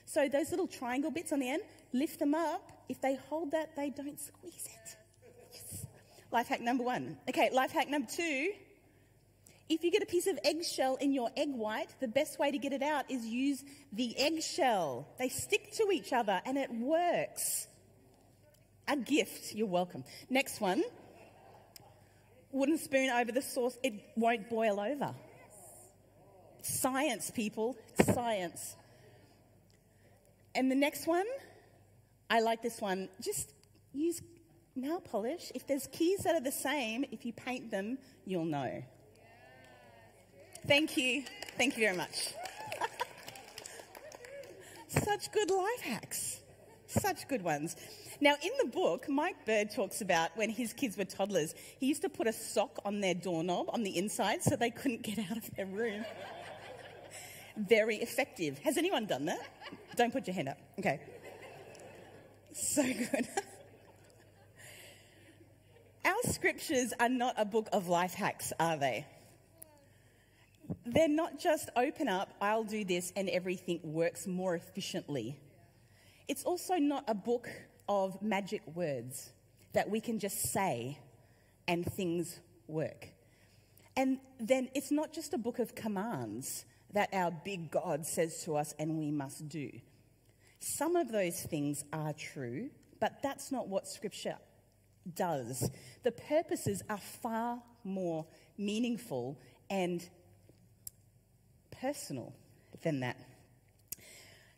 So 0.05 0.27
those 0.27 0.51
little 0.51 0.67
triangle 0.67 1.11
bits 1.11 1.31
on 1.31 1.39
the 1.39 1.49
end, 1.49 1.63
lift 1.93 2.19
them 2.19 2.35
up. 2.35 2.71
If 2.89 3.01
they 3.01 3.15
hold 3.29 3.51
that, 3.51 3.75
they 3.75 3.89
don't 3.89 4.19
squeeze 4.19 4.67
it. 4.67 4.97
Yes. 5.51 5.85
Life 6.31 6.47
hack 6.47 6.61
number 6.61 6.83
one. 6.83 7.17
Okay, 7.29 7.49
life 7.51 7.71
hack 7.71 7.89
number 7.89 8.07
two. 8.09 8.51
If 9.69 9.83
you 9.83 9.91
get 9.91 10.03
a 10.03 10.05
piece 10.05 10.27
of 10.27 10.37
eggshell 10.43 10.97
in 10.97 11.13
your 11.13 11.29
egg 11.37 11.49
white, 11.49 11.87
the 12.01 12.07
best 12.07 12.37
way 12.37 12.51
to 12.51 12.57
get 12.57 12.73
it 12.73 12.83
out 12.83 13.09
is 13.09 13.25
use 13.25 13.63
the 13.93 14.15
eggshell. 14.17 15.07
They 15.17 15.29
stick 15.29 15.71
to 15.77 15.89
each 15.91 16.11
other 16.11 16.41
and 16.45 16.57
it 16.57 16.69
works. 16.69 17.67
A 18.89 18.97
gift, 18.97 19.55
you're 19.55 19.67
welcome. 19.67 20.03
Next 20.29 20.59
one 20.59 20.83
wooden 22.53 22.77
spoon 22.77 23.09
over 23.09 23.31
the 23.31 23.41
sauce, 23.41 23.77
it 23.83 23.93
won't 24.15 24.49
boil 24.49 24.79
over. 24.79 25.13
Science, 26.61 27.31
people, 27.31 27.75
science. 28.13 28.75
And 30.55 30.71
the 30.71 30.75
next 30.75 31.07
one, 31.07 31.25
I 32.29 32.39
like 32.39 32.61
this 32.61 32.79
one. 32.79 33.09
Just 33.21 33.53
use 33.91 34.21
nail 34.75 35.01
polish. 35.01 35.51
If 35.53 35.67
there's 35.67 35.87
keys 35.87 36.19
that 36.19 36.35
are 36.35 36.41
the 36.41 36.51
same, 36.51 37.03
if 37.11 37.25
you 37.25 37.33
paint 37.33 37.71
them, 37.71 37.97
you'll 38.25 38.45
know. 38.45 38.83
Thank 40.65 40.95
you. 40.95 41.23
Thank 41.57 41.77
you 41.77 41.83
very 41.83 41.97
much. 41.97 42.33
Such 44.87 45.31
good 45.31 45.51
life 45.51 45.81
hacks. 45.81 46.39
Such 46.87 47.27
good 47.27 47.41
ones. 47.41 47.75
Now, 48.21 48.35
in 48.41 48.51
the 48.61 48.67
book, 48.67 49.07
Mike 49.09 49.45
Bird 49.45 49.71
talks 49.71 50.01
about 50.01 50.35
when 50.35 50.49
his 50.49 50.73
kids 50.73 50.97
were 50.97 51.05
toddlers, 51.05 51.53
he 51.79 51.87
used 51.87 52.01
to 52.03 52.09
put 52.09 52.27
a 52.27 52.33
sock 52.33 52.79
on 52.85 53.01
their 53.01 53.13
doorknob 53.13 53.67
on 53.69 53.83
the 53.83 53.97
inside 53.97 54.43
so 54.43 54.55
they 54.55 54.71
couldn't 54.71 55.01
get 55.01 55.19
out 55.19 55.37
of 55.37 55.55
their 55.55 55.65
room. 55.65 56.05
Very 57.57 57.97
effective. 57.97 58.57
Has 58.59 58.77
anyone 58.77 59.05
done 59.05 59.25
that? 59.25 59.41
Don't 59.95 60.11
put 60.11 60.27
your 60.27 60.33
hand 60.33 60.49
up. 60.49 60.57
Okay. 60.79 60.99
So 62.53 62.83
good. 62.83 63.27
Our 66.05 66.31
scriptures 66.31 66.93
are 66.99 67.09
not 67.09 67.35
a 67.37 67.45
book 67.45 67.69
of 67.71 67.87
life 67.87 68.13
hacks, 68.13 68.51
are 68.59 68.77
they? 68.77 69.05
They're 70.85 71.07
not 71.07 71.39
just 71.39 71.69
open 71.75 72.07
up, 72.07 72.29
I'll 72.41 72.63
do 72.63 72.83
this, 72.83 73.13
and 73.15 73.29
everything 73.29 73.79
works 73.83 74.27
more 74.27 74.55
efficiently. 74.55 75.39
It's 76.27 76.43
also 76.43 76.75
not 76.75 77.03
a 77.07 77.13
book 77.13 77.49
of 77.87 78.21
magic 78.21 78.61
words 78.73 79.31
that 79.73 79.89
we 79.89 79.99
can 79.99 80.19
just 80.19 80.51
say 80.51 80.97
and 81.67 81.85
things 81.93 82.39
work. 82.67 83.09
And 83.95 84.19
then 84.39 84.69
it's 84.73 84.91
not 84.91 85.13
just 85.13 85.33
a 85.33 85.37
book 85.37 85.59
of 85.59 85.75
commands 85.75 86.65
that 86.93 87.09
our 87.13 87.31
big 87.31 87.71
God 87.71 88.05
says 88.05 88.43
to 88.45 88.55
us 88.55 88.73
and 88.79 88.97
we 88.97 89.11
must 89.11 89.47
do. 89.49 89.69
Some 90.59 90.95
of 90.95 91.11
those 91.11 91.41
things 91.41 91.83
are 91.91 92.13
true, 92.13 92.69
but 92.99 93.21
that's 93.21 93.51
not 93.51 93.67
what 93.67 93.87
Scripture 93.87 94.37
does. 95.15 95.69
The 96.03 96.11
purposes 96.11 96.81
are 96.89 96.99
far 97.21 97.61
more 97.83 98.25
meaningful 98.57 99.39
and 99.69 100.07
personal 101.71 102.33
than 102.81 103.01
that. 103.01 103.17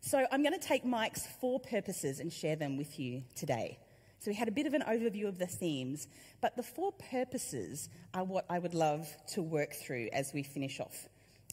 So 0.06 0.24
I'm 0.30 0.44
going 0.44 0.56
to 0.56 0.64
take 0.64 0.84
Mike's 0.84 1.26
four 1.40 1.58
purposes 1.58 2.20
and 2.20 2.32
share 2.32 2.54
them 2.54 2.76
with 2.76 2.96
you 2.96 3.24
today. 3.34 3.76
So 4.20 4.30
we 4.30 4.36
had 4.36 4.46
a 4.46 4.52
bit 4.52 4.68
of 4.68 4.72
an 4.72 4.82
overview 4.82 5.26
of 5.26 5.36
the 5.36 5.48
themes, 5.48 6.06
but 6.40 6.56
the 6.56 6.62
four 6.62 6.92
purposes 6.92 7.88
are 8.14 8.22
what 8.22 8.44
I 8.48 8.60
would 8.60 8.72
love 8.72 9.08
to 9.32 9.42
work 9.42 9.74
through 9.74 10.10
as 10.12 10.32
we 10.32 10.44
finish 10.44 10.78
off 10.78 11.08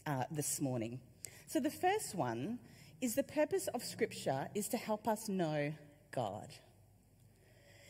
uh, 0.06 0.22
this 0.30 0.60
morning. 0.60 1.00
So 1.48 1.58
the 1.58 1.68
first 1.68 2.14
one 2.14 2.60
is 3.00 3.16
the 3.16 3.24
purpose 3.24 3.66
of 3.74 3.82
Scripture 3.82 4.46
is 4.54 4.68
to 4.68 4.76
help 4.76 5.08
us 5.08 5.28
know 5.28 5.74
God. 6.12 6.46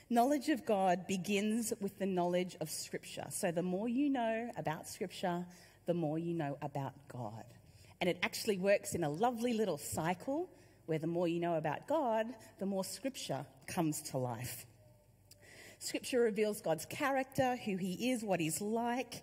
Knowledge 0.09 0.49
of 0.49 0.65
God 0.65 1.07
begins 1.07 1.75
with 1.79 1.99
the 1.99 2.07
knowledge 2.07 2.57
of 2.63 2.71
Scripture. 2.71 3.27
So 3.29 3.51
the 3.51 3.63
more 3.63 3.87
you 3.87 4.09
know 4.09 4.49
about 4.57 4.89
Scripture, 4.89 5.45
the 5.85 5.93
more 5.93 6.19
you 6.19 6.33
know 6.33 6.57
about 6.63 6.95
God. 7.09 7.45
And 8.05 8.11
it 8.11 8.19
actually 8.23 8.59
works 8.59 8.95
in 8.95 9.03
a 9.03 9.09
lovely 9.09 9.55
little 9.55 9.79
cycle 9.79 10.51
where 10.85 10.99
the 10.99 11.07
more 11.07 11.27
you 11.27 11.41
know 11.41 11.55
about 11.55 11.89
God, 11.89 12.27
the 12.59 12.67
more 12.67 12.85
scripture 12.85 13.47
comes 13.67 14.03
to 14.11 14.19
life. 14.19 14.67
Scripture 15.79 16.21
reveals 16.21 16.61
God's 16.61 16.85
character, 16.85 17.57
who 17.65 17.79
he 17.79 18.11
is, 18.11 18.23
what 18.23 18.41
he's 18.41 18.61
like, 18.61 19.23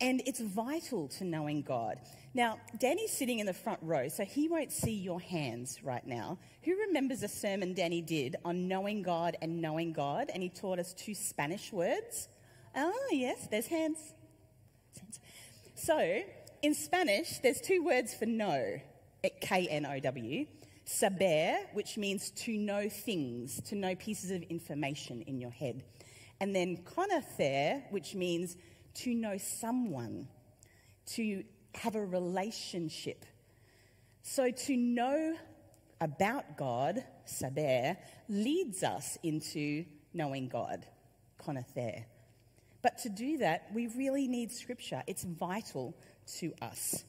and 0.00 0.20
it's 0.26 0.40
vital 0.40 1.06
to 1.06 1.24
knowing 1.24 1.62
God. 1.62 2.00
Now, 2.34 2.58
Danny's 2.80 3.12
sitting 3.12 3.38
in 3.38 3.46
the 3.46 3.54
front 3.54 3.78
row, 3.80 4.08
so 4.08 4.24
he 4.24 4.48
won't 4.48 4.72
see 4.72 4.94
your 4.94 5.20
hands 5.20 5.78
right 5.84 6.04
now. 6.04 6.36
Who 6.64 6.76
remembers 6.88 7.22
a 7.22 7.28
sermon 7.28 7.74
Danny 7.74 8.02
did 8.02 8.34
on 8.44 8.66
knowing 8.66 9.02
God 9.02 9.36
and 9.40 9.62
knowing 9.62 9.92
God? 9.92 10.32
And 10.34 10.42
he 10.42 10.48
taught 10.48 10.80
us 10.80 10.94
two 10.94 11.14
Spanish 11.14 11.72
words. 11.72 12.28
Oh, 12.74 13.08
yes, 13.12 13.46
there's 13.52 13.68
hands. 13.68 13.98
So, 15.76 16.22
in 16.62 16.74
Spanish, 16.74 17.38
there's 17.38 17.60
two 17.60 17.82
words 17.82 18.14
for 18.14 18.26
know, 18.26 18.80
K 19.40 19.68
N 19.68 19.86
O 19.86 20.00
W. 20.00 20.46
Saber, 20.84 21.56
which 21.72 21.96
means 21.96 22.30
to 22.30 22.56
know 22.56 22.88
things, 22.88 23.60
to 23.62 23.76
know 23.76 23.94
pieces 23.94 24.30
of 24.30 24.42
information 24.42 25.22
in 25.22 25.40
your 25.40 25.50
head. 25.50 25.84
And 26.40 26.54
then 26.54 26.78
conocer, 26.78 27.82
which 27.90 28.14
means 28.14 28.56
to 28.94 29.14
know 29.14 29.36
someone, 29.38 30.26
to 31.14 31.44
have 31.74 31.94
a 31.94 32.04
relationship. 32.04 33.24
So 34.22 34.50
to 34.50 34.76
know 34.76 35.36
about 36.00 36.56
God, 36.56 37.04
saber, 37.24 37.96
leads 38.28 38.82
us 38.82 39.16
into 39.22 39.84
knowing 40.12 40.48
God, 40.48 40.86
conocer. 41.38 42.04
But 42.82 42.98
to 42.98 43.10
do 43.10 43.38
that, 43.38 43.68
we 43.74 43.86
really 43.88 44.26
need 44.26 44.50
scripture. 44.50 45.02
It's 45.06 45.24
vital 45.24 45.94
to 46.38 46.52
us. 46.62 47.04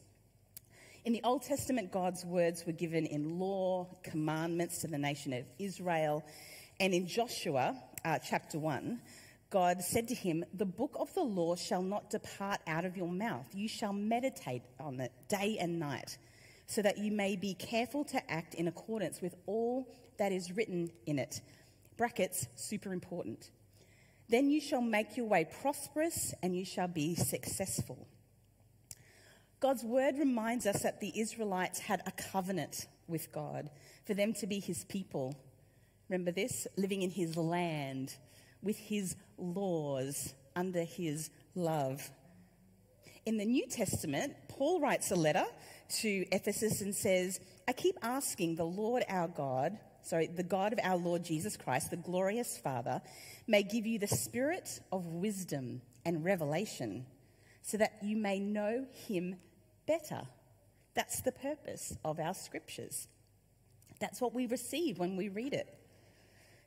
In 1.04 1.12
the 1.12 1.20
Old 1.24 1.42
Testament, 1.42 1.90
God's 1.90 2.24
words 2.24 2.64
were 2.64 2.72
given 2.72 3.06
in 3.06 3.38
law, 3.38 3.88
commandments 4.02 4.78
to 4.82 4.86
the 4.86 4.98
nation 4.98 5.32
of 5.32 5.44
Israel. 5.58 6.24
And 6.78 6.94
in 6.94 7.06
Joshua 7.06 7.76
uh, 8.04 8.18
chapter 8.18 8.58
1, 8.58 9.00
God 9.50 9.82
said 9.82 10.08
to 10.08 10.14
him, 10.14 10.44
The 10.54 10.64
book 10.64 10.96
of 10.98 11.12
the 11.14 11.22
law 11.22 11.56
shall 11.56 11.82
not 11.82 12.10
depart 12.10 12.60
out 12.66 12.84
of 12.84 12.96
your 12.96 13.08
mouth. 13.08 13.46
You 13.52 13.68
shall 13.68 13.92
meditate 13.92 14.62
on 14.78 15.00
it 15.00 15.12
day 15.28 15.58
and 15.60 15.80
night, 15.80 16.16
so 16.66 16.82
that 16.82 16.98
you 16.98 17.10
may 17.10 17.36
be 17.36 17.54
careful 17.54 18.04
to 18.06 18.30
act 18.30 18.54
in 18.54 18.68
accordance 18.68 19.20
with 19.20 19.34
all 19.46 19.88
that 20.18 20.32
is 20.32 20.52
written 20.52 20.90
in 21.06 21.18
it. 21.18 21.40
Brackets, 21.96 22.46
super 22.54 22.92
important. 22.92 23.50
Then 24.28 24.50
you 24.50 24.60
shall 24.60 24.80
make 24.80 25.16
your 25.16 25.26
way 25.26 25.46
prosperous 25.60 26.32
and 26.42 26.56
you 26.56 26.64
shall 26.64 26.88
be 26.88 27.14
successful. 27.14 28.06
God's 29.62 29.84
word 29.84 30.18
reminds 30.18 30.66
us 30.66 30.82
that 30.82 31.00
the 31.00 31.12
Israelites 31.20 31.78
had 31.78 32.02
a 32.04 32.10
covenant 32.10 32.88
with 33.06 33.30
God 33.30 33.70
for 34.04 34.12
them 34.12 34.34
to 34.40 34.48
be 34.48 34.58
his 34.58 34.84
people. 34.86 35.36
Remember 36.08 36.32
this? 36.32 36.66
Living 36.76 37.02
in 37.02 37.10
his 37.10 37.36
land, 37.36 38.12
with 38.60 38.76
his 38.76 39.14
laws, 39.38 40.34
under 40.56 40.82
his 40.82 41.30
love. 41.54 42.10
In 43.24 43.36
the 43.36 43.44
New 43.44 43.68
Testament, 43.68 44.34
Paul 44.48 44.80
writes 44.80 45.12
a 45.12 45.14
letter 45.14 45.44
to 46.00 46.26
Ephesus 46.32 46.80
and 46.80 46.92
says, 46.92 47.38
I 47.68 47.72
keep 47.72 47.96
asking 48.02 48.56
the 48.56 48.64
Lord 48.64 49.04
our 49.08 49.28
God, 49.28 49.78
sorry, 50.02 50.26
the 50.26 50.42
God 50.42 50.72
of 50.72 50.80
our 50.82 50.96
Lord 50.96 51.24
Jesus 51.24 51.56
Christ, 51.56 51.90
the 51.90 51.96
glorious 51.96 52.58
Father, 52.58 53.00
may 53.46 53.62
give 53.62 53.86
you 53.86 54.00
the 54.00 54.08
spirit 54.08 54.80
of 54.90 55.06
wisdom 55.06 55.82
and 56.04 56.24
revelation 56.24 57.06
so 57.62 57.76
that 57.76 57.92
you 58.02 58.16
may 58.16 58.40
know 58.40 58.86
him 59.06 59.36
better. 59.86 60.22
That's 60.94 61.20
the 61.22 61.32
purpose 61.32 61.96
of 62.04 62.20
our 62.20 62.34
scriptures. 62.34 63.08
That's 64.00 64.20
what 64.20 64.34
we 64.34 64.46
receive 64.46 64.98
when 64.98 65.16
we 65.16 65.28
read 65.28 65.52
it. 65.52 65.72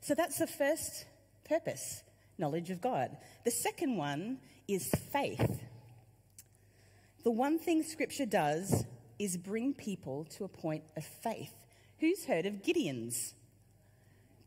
So 0.02 0.16
that's 0.16 0.38
the 0.38 0.48
first 0.48 1.06
purpose 1.48 2.04
knowledge 2.38 2.70
of 2.70 2.82
God. 2.82 3.16
The 3.44 3.52
second 3.52 3.98
one 3.98 4.40
is 4.68 4.90
faith. 5.12 5.62
The 7.24 7.32
one 7.32 7.60
thing 7.60 7.84
scripture 7.84 8.26
does 8.26 8.86
is 9.18 9.38
bring 9.38 9.74
people 9.74 10.26
to 10.38 10.44
a 10.44 10.48
point 10.48 10.84
of 10.98 11.04
faith. 11.06 11.54
Who's 12.00 12.26
heard 12.26 12.46
of 12.46 12.64
Gideon's? 12.64 13.34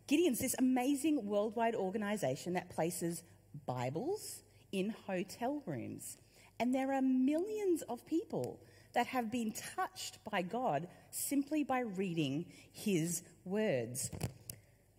Gideon's 0.07 0.39
this 0.39 0.55
amazing 0.59 1.27
worldwide 1.27 1.75
organization 1.75 2.55
that 2.55 2.71
places 2.71 3.23
Bibles 3.67 4.43
in 4.73 4.95
hotel 5.07 5.63
rooms. 5.67 6.19
And 6.61 6.75
there 6.75 6.93
are 6.93 7.03
millions 7.03 7.83
of 7.83 8.05
people 8.07 8.61
that 8.95 9.07
have 9.07 9.31
been 9.31 9.53
touched 9.77 10.19
by 10.31 10.43
God 10.43 10.89
simply 11.11 11.63
by 11.63 11.81
reading 11.81 12.47
His 12.73 13.23
words. 13.45 14.11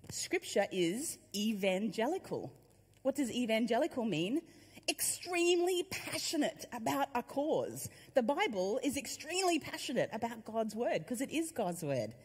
Scripture 0.10 0.66
is 0.72 1.18
evangelical. 1.36 2.54
What 3.02 3.16
does 3.16 3.32
evangelical 3.32 4.06
mean? 4.06 4.42
Extremely 4.88 5.84
passionate 5.84 6.66
about 6.74 7.10
a 7.14 7.22
cause. 7.22 7.90
The 8.16 8.24
Bible 8.24 8.80
is 8.84 8.98
extremely 8.98 9.60
passionate 9.60 10.10
about 10.14 10.46
God's 10.46 10.76
word 10.76 11.00
because 11.00 11.22
it 11.22 11.32
is 11.32 11.52
God's 11.52 11.84
word. 11.84 12.16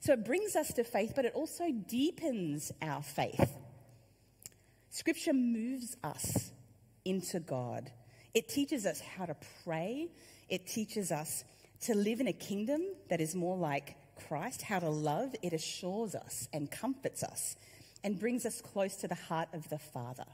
So 0.00 0.14
it 0.14 0.24
brings 0.24 0.56
us 0.56 0.72
to 0.74 0.82
faith, 0.82 1.12
but 1.14 1.24
it 1.24 1.34
also 1.34 1.70
deepens 1.70 2.72
our 2.82 3.02
faith. 3.02 3.56
Scripture 4.90 5.32
moves 5.32 5.96
us 6.02 6.52
into 7.04 7.40
God. 7.40 7.90
It 8.34 8.48
teaches 8.48 8.86
us 8.86 9.00
how 9.00 9.26
to 9.26 9.36
pray. 9.64 10.08
It 10.48 10.66
teaches 10.66 11.12
us 11.12 11.44
to 11.82 11.94
live 11.94 12.20
in 12.20 12.28
a 12.28 12.32
kingdom 12.32 12.82
that 13.08 13.20
is 13.20 13.34
more 13.34 13.56
like 13.56 13.96
Christ, 14.28 14.62
how 14.62 14.78
to 14.78 14.88
love. 14.88 15.34
It 15.42 15.52
assures 15.52 16.14
us 16.14 16.48
and 16.52 16.70
comforts 16.70 17.22
us 17.22 17.56
and 18.04 18.18
brings 18.18 18.46
us 18.46 18.60
close 18.60 18.96
to 18.96 19.08
the 19.08 19.14
heart 19.14 19.48
of 19.52 19.68
the 19.68 19.78
Father. 19.78 20.26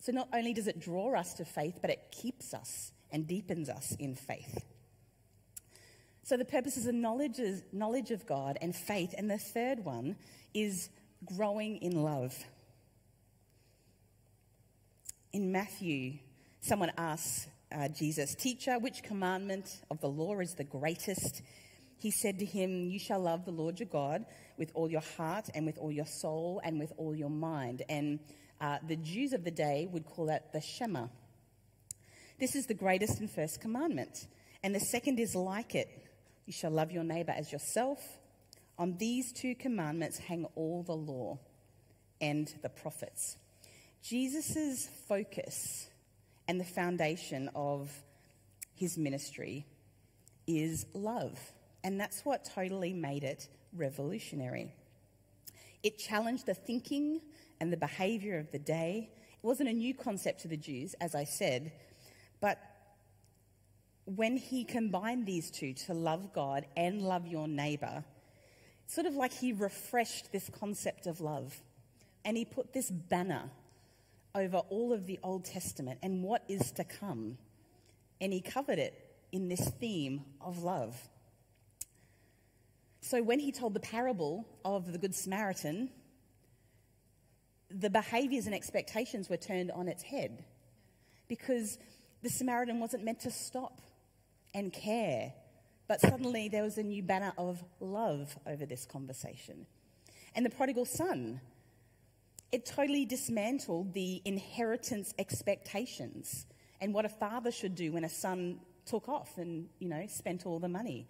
So 0.00 0.12
not 0.12 0.28
only 0.32 0.52
does 0.52 0.66
it 0.66 0.80
draw 0.80 1.14
us 1.18 1.34
to 1.34 1.44
faith, 1.44 1.78
but 1.80 1.90
it 1.90 2.00
keeps 2.10 2.54
us 2.54 2.92
and 3.10 3.26
deepens 3.26 3.68
us 3.68 3.94
in 3.98 4.14
faith. 4.14 4.64
So 6.22 6.36
the 6.36 6.44
purposes 6.44 6.86
of 6.86 6.94
knowledge, 6.94 7.38
is 7.38 7.62
knowledge 7.72 8.10
of 8.10 8.24
God 8.26 8.56
and 8.62 8.74
faith. 8.74 9.14
And 9.16 9.30
the 9.30 9.38
third 9.38 9.84
one 9.84 10.16
is 10.54 10.88
growing 11.24 11.78
in 11.78 12.02
love. 12.02 12.34
In 15.32 15.52
Matthew, 15.52 16.18
someone 16.60 16.90
asks 16.98 17.46
uh, 17.70 17.86
Jesus, 17.86 18.34
Teacher, 18.34 18.80
which 18.80 19.04
commandment 19.04 19.80
of 19.88 20.00
the 20.00 20.08
law 20.08 20.40
is 20.40 20.54
the 20.54 20.64
greatest? 20.64 21.42
He 21.98 22.10
said 22.10 22.40
to 22.40 22.44
him, 22.44 22.88
You 22.90 22.98
shall 22.98 23.20
love 23.20 23.44
the 23.44 23.52
Lord 23.52 23.78
your 23.78 23.88
God 23.88 24.24
with 24.58 24.72
all 24.74 24.90
your 24.90 25.02
heart 25.16 25.48
and 25.54 25.66
with 25.66 25.78
all 25.78 25.92
your 25.92 26.06
soul 26.06 26.60
and 26.64 26.80
with 26.80 26.92
all 26.96 27.14
your 27.14 27.30
mind. 27.30 27.82
And 27.88 28.18
uh, 28.60 28.78
the 28.88 28.96
Jews 28.96 29.32
of 29.32 29.44
the 29.44 29.52
day 29.52 29.86
would 29.92 30.04
call 30.04 30.26
that 30.26 30.52
the 30.52 30.60
Shema. 30.60 31.06
This 32.40 32.56
is 32.56 32.66
the 32.66 32.74
greatest 32.74 33.20
and 33.20 33.30
first 33.30 33.60
commandment. 33.60 34.26
And 34.64 34.74
the 34.74 34.80
second 34.80 35.20
is 35.20 35.36
like 35.36 35.76
it 35.76 35.88
you 36.44 36.52
shall 36.52 36.72
love 36.72 36.90
your 36.90 37.04
neighbor 37.04 37.32
as 37.36 37.52
yourself. 37.52 38.00
On 38.78 38.96
these 38.98 39.32
two 39.32 39.54
commandments 39.54 40.18
hang 40.18 40.46
all 40.56 40.82
the 40.82 40.96
law 40.96 41.38
and 42.20 42.52
the 42.62 42.68
prophets. 42.68 43.36
Jesus' 44.02 44.88
focus 45.08 45.88
and 46.48 46.58
the 46.58 46.64
foundation 46.64 47.50
of 47.54 47.90
his 48.74 48.96
ministry 48.96 49.66
is 50.46 50.86
love. 50.94 51.38
And 51.84 52.00
that's 52.00 52.24
what 52.24 52.44
totally 52.44 52.92
made 52.92 53.24
it 53.24 53.48
revolutionary. 53.74 54.72
It 55.82 55.98
challenged 55.98 56.46
the 56.46 56.54
thinking 56.54 57.20
and 57.60 57.72
the 57.72 57.76
behavior 57.76 58.38
of 58.38 58.50
the 58.50 58.58
day. 58.58 59.10
It 59.42 59.46
wasn't 59.46 59.68
a 59.68 59.74
new 59.74 59.94
concept 59.94 60.40
to 60.42 60.48
the 60.48 60.56
Jews, 60.56 60.94
as 61.00 61.14
I 61.14 61.24
said, 61.24 61.72
but 62.40 62.58
when 64.06 64.36
he 64.36 64.64
combined 64.64 65.26
these 65.26 65.50
two 65.50 65.72
to 65.72 65.94
love 65.94 66.32
God 66.32 66.66
and 66.76 67.02
love 67.02 67.26
your 67.26 67.46
neighbor, 67.46 68.04
sort 68.86 69.06
of 69.06 69.14
like 69.14 69.32
he 69.32 69.52
refreshed 69.52 70.32
this 70.32 70.50
concept 70.50 71.06
of 71.06 71.20
love. 71.20 71.62
And 72.24 72.36
he 72.36 72.44
put 72.44 72.72
this 72.72 72.90
banner 72.90 73.50
over 74.34 74.58
all 74.58 74.92
of 74.92 75.06
the 75.06 75.18
Old 75.22 75.44
Testament 75.44 75.98
and 76.02 76.22
what 76.22 76.44
is 76.48 76.72
to 76.72 76.84
come. 76.84 77.38
And 78.20 78.32
he 78.32 78.40
covered 78.40 78.78
it 78.78 78.94
in 79.32 79.48
this 79.48 79.68
theme 79.80 80.24
of 80.40 80.62
love. 80.62 80.96
So 83.00 83.22
when 83.22 83.38
he 83.38 83.50
told 83.50 83.74
the 83.74 83.80
parable 83.80 84.46
of 84.64 84.92
the 84.92 84.98
Good 84.98 85.14
Samaritan, 85.14 85.90
the 87.70 87.90
behaviors 87.90 88.46
and 88.46 88.54
expectations 88.54 89.28
were 89.28 89.36
turned 89.36 89.70
on 89.70 89.88
its 89.88 90.02
head 90.02 90.44
because 91.28 91.78
the 92.22 92.28
Samaritan 92.28 92.80
wasn't 92.80 93.04
meant 93.04 93.20
to 93.20 93.30
stop 93.30 93.80
and 94.52 94.72
care. 94.72 95.32
But 95.88 96.00
suddenly 96.00 96.48
there 96.48 96.62
was 96.62 96.78
a 96.78 96.82
new 96.82 97.02
banner 97.02 97.32
of 97.38 97.62
love 97.80 98.36
over 98.46 98.66
this 98.66 98.84
conversation. 98.84 99.66
And 100.34 100.44
the 100.44 100.50
prodigal 100.50 100.84
son, 100.84 101.40
it 102.52 102.66
totally 102.66 103.04
dismantled 103.04 103.92
the 103.92 104.20
inheritance 104.24 105.14
expectations 105.18 106.46
and 106.80 106.92
what 106.92 107.04
a 107.04 107.08
father 107.08 107.50
should 107.50 107.74
do 107.74 107.92
when 107.92 108.04
a 108.04 108.08
son 108.08 108.60
took 108.86 109.08
off 109.08 109.38
and, 109.38 109.68
you 109.78 109.88
know, 109.88 110.06
spent 110.08 110.46
all 110.46 110.58
the 110.58 110.68
money. 110.68 111.06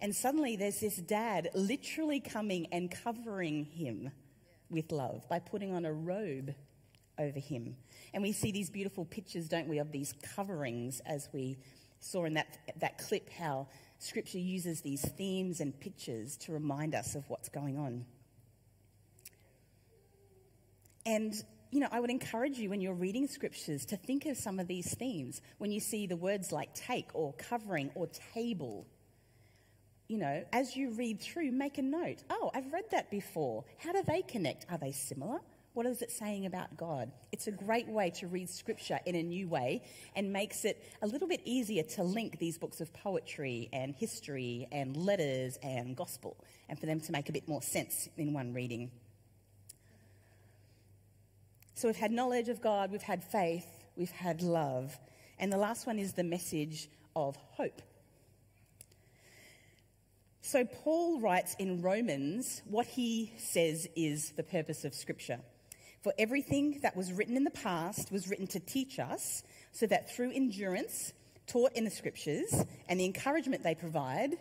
And 0.00 0.14
suddenly 0.14 0.56
there's 0.56 0.80
this 0.80 0.96
dad 0.96 1.50
literally 1.54 2.20
coming 2.20 2.66
and 2.72 2.90
covering 2.90 3.64
him 3.64 4.10
with 4.70 4.90
love 4.90 5.28
by 5.28 5.38
putting 5.38 5.74
on 5.74 5.84
a 5.84 5.92
robe 5.92 6.54
over 7.18 7.38
him. 7.38 7.76
And 8.14 8.22
we 8.22 8.32
see 8.32 8.50
these 8.50 8.70
beautiful 8.70 9.04
pictures, 9.04 9.48
don't 9.48 9.68
we, 9.68 9.78
of 9.78 9.92
these 9.92 10.14
coverings 10.34 11.00
as 11.04 11.28
we 11.32 11.58
saw 12.00 12.24
in 12.24 12.34
that, 12.34 12.58
that 12.78 12.98
clip 12.98 13.28
how 13.30 13.68
Scripture 13.98 14.38
uses 14.38 14.80
these 14.80 15.02
themes 15.12 15.60
and 15.60 15.78
pictures 15.78 16.36
to 16.38 16.52
remind 16.52 16.94
us 16.94 17.14
of 17.14 17.28
what's 17.28 17.48
going 17.48 17.78
on. 17.78 18.04
And, 21.04 21.34
you 21.70 21.80
know, 21.80 21.88
I 21.90 22.00
would 22.00 22.10
encourage 22.10 22.58
you 22.58 22.70
when 22.70 22.80
you're 22.80 22.94
reading 22.94 23.26
Scriptures 23.26 23.84
to 23.86 23.96
think 23.96 24.26
of 24.26 24.36
some 24.36 24.60
of 24.60 24.66
these 24.66 24.94
themes. 24.94 25.40
When 25.58 25.70
you 25.70 25.80
see 25.80 26.06
the 26.06 26.16
words 26.16 26.52
like 26.52 26.74
take 26.74 27.10
or 27.14 27.32
covering 27.34 27.90
or 27.94 28.08
table, 28.34 28.86
you 30.08 30.18
know, 30.18 30.44
as 30.52 30.76
you 30.76 30.90
read 30.90 31.20
through, 31.20 31.50
make 31.52 31.78
a 31.78 31.82
note. 31.82 32.22
Oh, 32.28 32.50
I've 32.54 32.72
read 32.72 32.84
that 32.90 33.10
before. 33.10 33.64
How 33.78 33.92
do 33.92 34.02
they 34.06 34.22
connect? 34.22 34.66
Are 34.70 34.78
they 34.78 34.92
similar? 34.92 35.40
What 35.74 35.86
is 35.86 36.02
it 36.02 36.10
saying 36.10 36.44
about 36.44 36.76
God? 36.76 37.10
It's 37.32 37.46
a 37.46 37.50
great 37.50 37.88
way 37.88 38.10
to 38.16 38.26
read 38.26 38.50
scripture 38.50 39.00
in 39.06 39.14
a 39.14 39.22
new 39.22 39.48
way 39.48 39.82
and 40.14 40.30
makes 40.30 40.66
it 40.66 40.84
a 41.00 41.06
little 41.06 41.26
bit 41.26 41.40
easier 41.46 41.82
to 41.82 42.02
link 42.02 42.38
these 42.38 42.58
books 42.58 42.82
of 42.82 42.92
poetry 42.92 43.70
and 43.72 43.94
history 43.94 44.68
and 44.70 44.94
letters 44.98 45.58
and 45.62 45.96
gospel 45.96 46.36
and 46.68 46.78
for 46.78 46.84
them 46.84 47.00
to 47.00 47.12
make 47.12 47.30
a 47.30 47.32
bit 47.32 47.48
more 47.48 47.62
sense 47.62 48.10
in 48.18 48.34
one 48.34 48.52
reading. 48.52 48.90
So 51.82 51.88
we've 51.88 51.96
had 51.96 52.12
knowledge 52.12 52.48
of 52.48 52.60
God, 52.60 52.92
we've 52.92 53.02
had 53.02 53.24
faith, 53.24 53.66
we've 53.96 54.08
had 54.12 54.40
love, 54.40 54.96
and 55.40 55.52
the 55.52 55.56
last 55.56 55.84
one 55.84 55.98
is 55.98 56.12
the 56.12 56.22
message 56.22 56.88
of 57.16 57.34
hope. 57.56 57.82
So 60.42 60.64
Paul 60.64 61.18
writes 61.20 61.56
in 61.58 61.82
Romans 61.82 62.62
what 62.66 62.86
he 62.86 63.32
says 63.36 63.88
is 63.96 64.30
the 64.36 64.44
purpose 64.44 64.84
of 64.84 64.94
Scripture. 64.94 65.40
For 66.04 66.14
everything 66.20 66.78
that 66.84 66.96
was 66.96 67.12
written 67.12 67.36
in 67.36 67.42
the 67.42 67.50
past 67.50 68.12
was 68.12 68.28
written 68.28 68.46
to 68.46 68.60
teach 68.60 69.00
us, 69.00 69.42
so 69.72 69.84
that 69.88 70.14
through 70.14 70.30
endurance 70.30 71.12
taught 71.48 71.72
in 71.72 71.82
the 71.82 71.90
scriptures 71.90 72.64
and 72.88 73.00
the 73.00 73.06
encouragement 73.06 73.64
they 73.64 73.74
provide, 73.74 74.36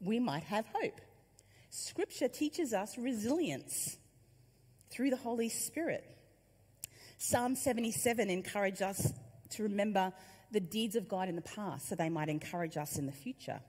we 0.00 0.18
might 0.18 0.44
have 0.44 0.64
hope. 0.72 1.02
Scripture 1.68 2.28
teaches 2.28 2.72
us 2.72 2.96
resilience 2.96 3.98
through 4.88 5.10
the 5.10 5.16
Holy 5.16 5.50
Spirit. 5.50 6.15
Psalm 7.18 7.56
77 7.56 8.28
encourages 8.28 8.82
us 8.82 9.12
to 9.50 9.62
remember 9.62 10.12
the 10.50 10.60
deeds 10.60 10.96
of 10.96 11.08
God 11.08 11.28
in 11.28 11.36
the 11.36 11.42
past 11.42 11.88
so 11.88 11.94
they 11.94 12.08
might 12.08 12.28
encourage 12.28 12.76
us 12.76 12.98
in 12.98 13.06
the 13.06 13.12
future. 13.12 13.60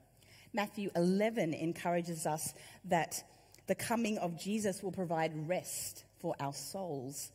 Matthew 0.54 0.90
11 0.96 1.54
encourages 1.54 2.26
us 2.26 2.54
that 2.86 3.24
the 3.68 3.76
coming 3.76 4.18
of 4.18 4.40
Jesus 4.40 4.82
will 4.82 4.92
provide 4.92 5.48
rest 5.48 6.06
for 6.20 6.36
our 6.40 6.54
souls. 6.54 7.32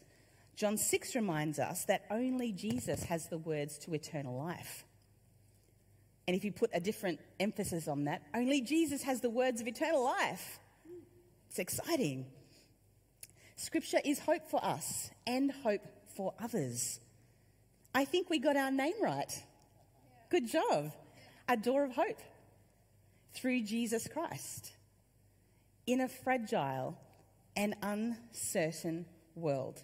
John 0.56 0.76
6 0.76 1.14
reminds 1.14 1.58
us 1.58 1.84
that 1.86 2.04
only 2.10 2.52
Jesus 2.52 3.04
has 3.04 3.26
the 3.28 3.38
words 3.38 3.78
to 3.78 3.94
eternal 3.94 4.36
life. 4.36 4.84
And 6.26 6.36
if 6.36 6.44
you 6.44 6.52
put 6.52 6.70
a 6.72 6.80
different 6.80 7.20
emphasis 7.40 7.88
on 7.88 8.04
that, 8.04 8.22
only 8.34 8.60
Jesus 8.60 9.02
has 9.02 9.20
the 9.20 9.30
words 9.30 9.60
of 9.60 9.66
eternal 9.66 10.04
life. 10.04 10.60
It's 11.48 11.58
exciting. 11.58 12.26
Scripture 13.56 14.00
is 14.04 14.18
hope 14.18 14.48
for 14.48 14.64
us 14.64 15.10
and 15.26 15.50
hope 15.50 15.82
for 16.16 16.34
others. 16.40 17.00
I 17.94 18.04
think 18.04 18.30
we 18.30 18.38
got 18.38 18.56
our 18.56 18.70
name 18.70 18.94
right. 19.02 19.32
Good 20.30 20.48
job. 20.48 20.92
A 21.48 21.56
door 21.56 21.84
of 21.84 21.92
hope 21.92 22.20
through 23.34 23.62
Jesus 23.62 24.08
Christ 24.08 24.72
in 25.86 26.00
a 26.00 26.08
fragile 26.08 26.96
and 27.56 27.74
uncertain 27.82 29.06
world. 29.34 29.82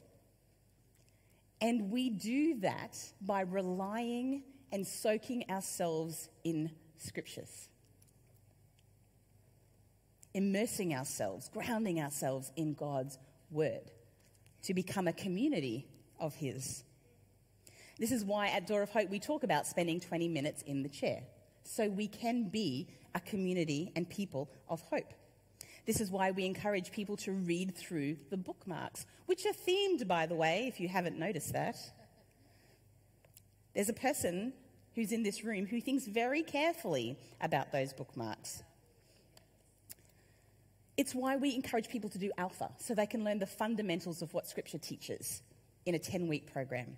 And 1.61 1.91
we 1.91 2.11
do 2.11 2.61
that 2.61 2.97
by 3.21 3.41
relying 3.43 4.45
and 4.73 4.87
soaking 4.87 5.45
ourselves 5.51 6.29
in 6.45 6.71
scriptures, 6.99 7.69
immersing 10.35 10.95
ourselves, 10.95 11.49
grounding 11.49 12.01
ourselves 12.01 12.53
in 12.57 12.75
God's 12.75 13.19
word 13.51 13.91
to 14.63 14.75
become 14.75 15.09
a 15.09 15.13
community 15.13 15.89
of 16.21 16.35
His. 16.35 16.85
This 17.99 18.13
is 18.13 18.25
why 18.25 18.49
at 18.49 18.67
Door 18.67 18.83
of 18.83 18.91
Hope 18.91 19.11
we 19.11 19.19
talk 19.19 19.43
about 19.43 19.67
spending 19.67 19.99
20 20.01 20.29
minutes 20.29 20.63
in 20.63 20.83
the 20.83 20.89
chair. 20.89 21.23
so 21.65 21.87
we 21.89 22.09
can 22.09 22.49
be 22.49 22.89
a 23.15 23.21
community 23.21 23.93
and 23.95 24.09
people 24.09 24.51
of 24.69 24.81
hope. 24.83 25.13
This 25.87 26.01
is 26.01 26.11
why 26.11 26.31
we 26.31 26.47
encourage 26.47 26.93
people 26.93 27.17
to 27.19 27.33
read 27.33 27.77
through 27.77 28.17
the 28.31 28.37
bookmarks, 28.37 29.07
which 29.27 29.45
are 29.45 29.53
themed, 29.53 30.07
by 30.07 30.27
the 30.27 30.35
way, 30.35 30.67
if 30.67 30.81
you 30.81 30.89
haven't 30.89 31.19
noticed 31.19 31.53
that. 31.53 31.77
There's 33.75 33.89
a 33.89 33.95
person 33.95 34.53
who's 34.95 35.13
in 35.13 35.23
this 35.23 35.45
room 35.45 35.67
who 35.67 35.81
thinks 35.81 36.07
very 36.07 36.43
carefully 36.43 37.19
about 37.41 37.71
those 37.71 37.93
bookmarks. 37.93 38.63
It's 40.97 41.15
why 41.15 41.37
we 41.37 41.55
encourage 41.55 41.89
people 41.89 42.11
to 42.11 42.19
do 42.19 42.33
Alpha, 42.37 42.71
so 42.79 42.95
they 42.95 43.07
can 43.07 43.25
learn 43.25 43.39
the 43.39 43.47
fundamentals 43.47 44.21
of 44.21 44.35
what 44.35 44.49
Scripture 44.49 44.79
teaches 44.79 45.43
in 45.89 45.95
a 45.95 45.99
10 45.99 46.29
week 46.29 46.53
program. 46.53 46.97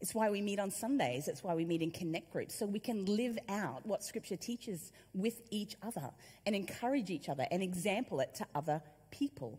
It's 0.00 0.14
why 0.14 0.30
we 0.30 0.42
meet 0.42 0.58
on 0.58 0.70
Sundays. 0.70 1.28
It's 1.28 1.42
why 1.42 1.54
we 1.54 1.64
meet 1.64 1.82
in 1.82 1.90
connect 1.90 2.32
groups, 2.32 2.58
so 2.58 2.66
we 2.66 2.78
can 2.78 3.04
live 3.04 3.38
out 3.48 3.86
what 3.86 4.02
Scripture 4.02 4.36
teaches 4.36 4.92
with 5.14 5.40
each 5.50 5.76
other 5.82 6.10
and 6.44 6.54
encourage 6.54 7.10
each 7.10 7.28
other 7.28 7.46
and 7.50 7.62
example 7.62 8.20
it 8.20 8.34
to 8.36 8.46
other 8.54 8.82
people. 9.10 9.58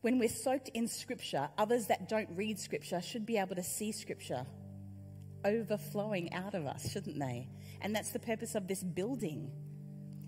When 0.00 0.18
we're 0.18 0.28
soaked 0.28 0.68
in 0.70 0.88
Scripture, 0.88 1.48
others 1.56 1.86
that 1.86 2.08
don't 2.08 2.28
read 2.34 2.58
Scripture 2.58 3.00
should 3.00 3.24
be 3.24 3.38
able 3.38 3.56
to 3.56 3.62
see 3.62 3.92
Scripture 3.92 4.44
overflowing 5.44 6.32
out 6.32 6.54
of 6.54 6.66
us, 6.66 6.90
shouldn't 6.90 7.18
they? 7.18 7.48
And 7.80 7.94
that's 7.94 8.10
the 8.12 8.18
purpose 8.18 8.54
of 8.54 8.68
this 8.68 8.82
building 8.82 9.50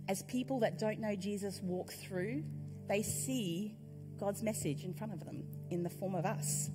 as 0.09 0.23
people 0.25 0.61
that 0.61 0.79
don't 0.79 1.01
know 1.01 1.17
Jesus 1.17 1.61
walk 1.63 1.93
through, 1.93 2.45
they 2.89 3.03
see 3.03 3.75
God's 4.19 4.43
message 4.43 4.85
in 4.85 4.95
front 4.95 5.13
of 5.13 5.25
them 5.25 5.45
in 5.71 5.83
the 5.83 5.91
form 5.91 6.15
of 6.15 6.25
us. 6.25 6.71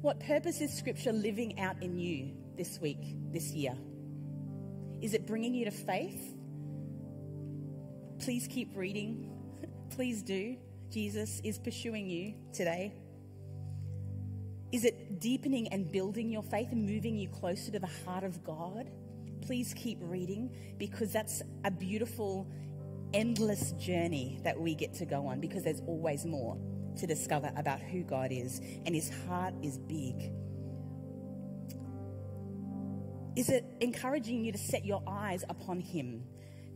What 0.00 0.20
purpose 0.20 0.60
is 0.60 0.76
Scripture 0.76 1.12
living 1.12 1.58
out 1.58 1.82
in 1.82 1.98
you 1.98 2.32
this 2.56 2.78
week, 2.80 3.16
this 3.32 3.52
year? 3.52 3.76
Is 5.00 5.14
it 5.14 5.26
bringing 5.26 5.54
you 5.54 5.64
to 5.64 5.70
faith? 5.70 6.34
Please 8.20 8.46
keep 8.48 8.76
reading. 8.76 9.30
Please 9.90 10.22
do. 10.22 10.56
Jesus 10.90 11.40
is 11.44 11.58
pursuing 11.58 12.08
you 12.08 12.34
today. 12.52 12.94
Is 14.70 14.84
it 14.84 15.20
deepening 15.20 15.68
and 15.72 15.90
building 15.90 16.30
your 16.30 16.42
faith 16.42 16.72
and 16.72 16.86
moving 16.86 17.16
you 17.16 17.28
closer 17.28 17.72
to 17.72 17.78
the 17.78 17.90
heart 18.04 18.24
of 18.24 18.44
God? 18.44 18.90
please 19.48 19.74
keep 19.74 19.98
reading 20.02 20.50
because 20.78 21.12
that's 21.12 21.42
a 21.64 21.70
beautiful, 21.70 22.46
endless 23.14 23.72
journey 23.72 24.40
that 24.44 24.58
we 24.58 24.74
get 24.74 24.94
to 24.94 25.06
go 25.06 25.26
on 25.26 25.40
because 25.40 25.62
there's 25.64 25.80
always 25.86 26.24
more 26.24 26.58
to 26.98 27.06
discover 27.06 27.50
about 27.56 27.80
who 27.80 28.02
God 28.02 28.32
is, 28.32 28.60
and 28.84 28.94
His 28.94 29.10
heart 29.26 29.54
is 29.62 29.78
big. 29.78 30.32
Is 33.36 33.48
it 33.48 33.64
encouraging 33.80 34.44
you 34.44 34.52
to 34.52 34.58
set 34.58 34.84
your 34.84 35.02
eyes 35.06 35.44
upon 35.48 35.80
Him, 35.80 36.24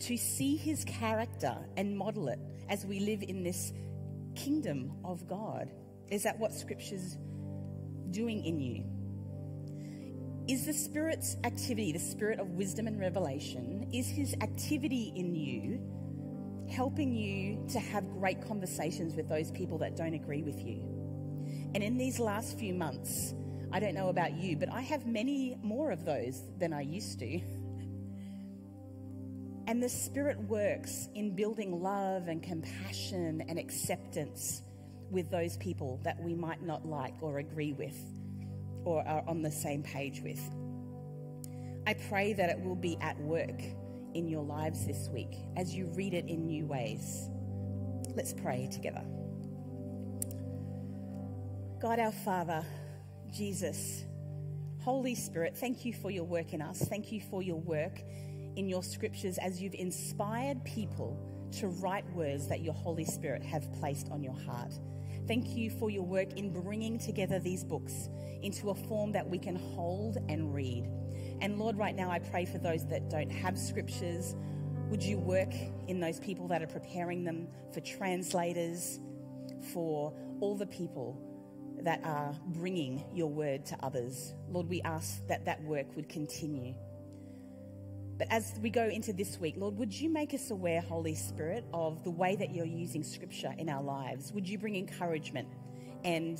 to 0.00 0.16
see 0.16 0.56
His 0.56 0.84
character 0.84 1.56
and 1.76 1.96
model 1.96 2.28
it 2.28 2.38
as 2.68 2.86
we 2.86 3.00
live 3.00 3.22
in 3.22 3.42
this 3.42 3.72
kingdom 4.36 4.92
of 5.04 5.26
God? 5.26 5.70
Is 6.10 6.22
that 6.22 6.38
what 6.38 6.52
Scripture's 6.52 7.16
doing 8.10 8.44
in 8.44 8.60
you? 8.60 8.84
Is 10.48 10.66
the 10.66 10.72
Spirit's 10.72 11.36
activity, 11.44 11.92
the 11.92 11.98
Spirit 11.98 12.38
of 12.38 12.50
wisdom 12.50 12.86
and 12.86 13.00
revelation, 13.00 13.88
is 13.92 14.08
His 14.08 14.34
activity 14.40 15.12
in 15.16 15.34
you 15.34 15.80
helping 16.72 17.14
you 17.14 17.64
to 17.72 17.78
have 17.78 18.08
great 18.10 18.46
conversations 18.46 19.14
with 19.14 19.28
those 19.28 19.50
people 19.50 19.78
that 19.78 19.96
don't 19.96 20.14
agree 20.14 20.42
with 20.42 20.58
you? 20.60 20.82
And 21.74 21.82
in 21.82 21.96
these 21.96 22.18
last 22.18 22.58
few 22.58 22.74
months, 22.74 23.34
I 23.72 23.80
don't 23.80 23.94
know 23.94 24.08
about 24.08 24.32
you, 24.34 24.56
but 24.56 24.70
I 24.72 24.80
have 24.80 25.06
many 25.06 25.56
more 25.62 25.90
of 25.90 26.04
those 26.04 26.42
than 26.58 26.72
I 26.72 26.82
used 26.82 27.18
to. 27.20 27.40
And 29.68 29.80
the 29.80 29.88
Spirit 29.88 30.40
works 30.48 31.08
in 31.14 31.36
building 31.36 31.82
love 31.82 32.26
and 32.26 32.42
compassion 32.42 33.44
and 33.48 33.60
acceptance 33.60 34.60
with 35.12 35.30
those 35.30 35.56
people 35.58 36.00
that 36.02 36.20
we 36.20 36.34
might 36.34 36.62
not 36.62 36.84
like 36.84 37.14
or 37.20 37.38
agree 37.38 37.72
with 37.72 37.96
or 38.84 39.06
are 39.06 39.22
on 39.28 39.40
the 39.40 39.52
same 39.52 39.84
page 39.84 40.20
with. 40.20 40.40
I 41.86 41.94
pray 41.94 42.32
that 42.32 42.50
it 42.50 42.60
will 42.60 42.74
be 42.76 42.98
at 43.00 43.18
work 43.20 43.60
in 44.14 44.28
your 44.28 44.44
lives 44.44 44.86
this 44.86 45.08
week 45.08 45.36
as 45.56 45.74
you 45.74 45.86
read 45.94 46.14
it 46.14 46.26
in 46.26 46.46
new 46.46 46.66
ways. 46.66 47.28
Let's 48.14 48.32
pray 48.32 48.68
together. 48.70 49.02
God 51.80 51.98
our 51.98 52.12
Father, 52.12 52.64
Jesus, 53.32 54.04
Holy 54.82 55.14
Spirit, 55.14 55.56
thank 55.56 55.84
you 55.84 55.92
for 55.92 56.10
your 56.10 56.24
work 56.24 56.52
in 56.52 56.62
us. 56.62 56.78
Thank 56.78 57.10
you 57.10 57.20
for 57.20 57.42
your 57.42 57.60
work 57.60 58.00
in 58.56 58.68
your 58.68 58.82
scriptures 58.82 59.38
as 59.38 59.60
you've 59.60 59.74
inspired 59.74 60.64
people 60.64 61.18
to 61.58 61.68
write 61.68 62.08
words 62.12 62.48
that 62.48 62.60
your 62.60 62.74
Holy 62.74 63.04
Spirit 63.04 63.42
have 63.42 63.72
placed 63.80 64.08
on 64.10 64.22
your 64.22 64.38
heart. 64.46 64.72
Thank 65.26 65.56
you 65.56 65.70
for 65.70 65.90
your 65.90 66.02
work 66.02 66.32
in 66.34 66.52
bringing 66.52 66.98
together 66.98 67.38
these 67.38 67.64
books 67.64 68.08
into 68.42 68.70
a 68.70 68.74
form 68.74 69.12
that 69.12 69.28
we 69.28 69.38
can 69.38 69.56
hold 69.56 70.18
and 70.28 70.54
read. 70.54 70.88
And 71.42 71.58
Lord, 71.58 71.76
right 71.76 71.94
now 71.94 72.08
I 72.08 72.20
pray 72.20 72.44
for 72.44 72.58
those 72.58 72.86
that 72.86 73.10
don't 73.10 73.30
have 73.30 73.58
scriptures. 73.58 74.36
Would 74.90 75.02
you 75.02 75.18
work 75.18 75.52
in 75.88 75.98
those 75.98 76.20
people 76.20 76.46
that 76.48 76.62
are 76.62 76.68
preparing 76.68 77.24
them, 77.24 77.48
for 77.74 77.80
translators, 77.80 79.00
for 79.72 80.14
all 80.40 80.56
the 80.56 80.66
people 80.66 81.20
that 81.80 82.00
are 82.04 82.32
bringing 82.46 83.04
your 83.12 83.28
word 83.28 83.66
to 83.66 83.76
others? 83.82 84.34
Lord, 84.50 84.68
we 84.68 84.82
ask 84.82 85.26
that 85.26 85.44
that 85.46 85.60
work 85.64 85.96
would 85.96 86.08
continue. 86.08 86.74
But 88.18 88.28
as 88.30 88.54
we 88.62 88.70
go 88.70 88.84
into 88.84 89.12
this 89.12 89.40
week, 89.40 89.56
Lord, 89.56 89.76
would 89.78 89.92
you 89.92 90.08
make 90.10 90.34
us 90.34 90.52
aware, 90.52 90.80
Holy 90.80 91.16
Spirit, 91.16 91.64
of 91.74 92.04
the 92.04 92.10
way 92.10 92.36
that 92.36 92.54
you're 92.54 92.64
using 92.64 93.02
Scripture 93.02 93.52
in 93.58 93.68
our 93.68 93.82
lives? 93.82 94.32
Would 94.32 94.48
you 94.48 94.58
bring 94.58 94.76
encouragement 94.76 95.48
and 96.04 96.38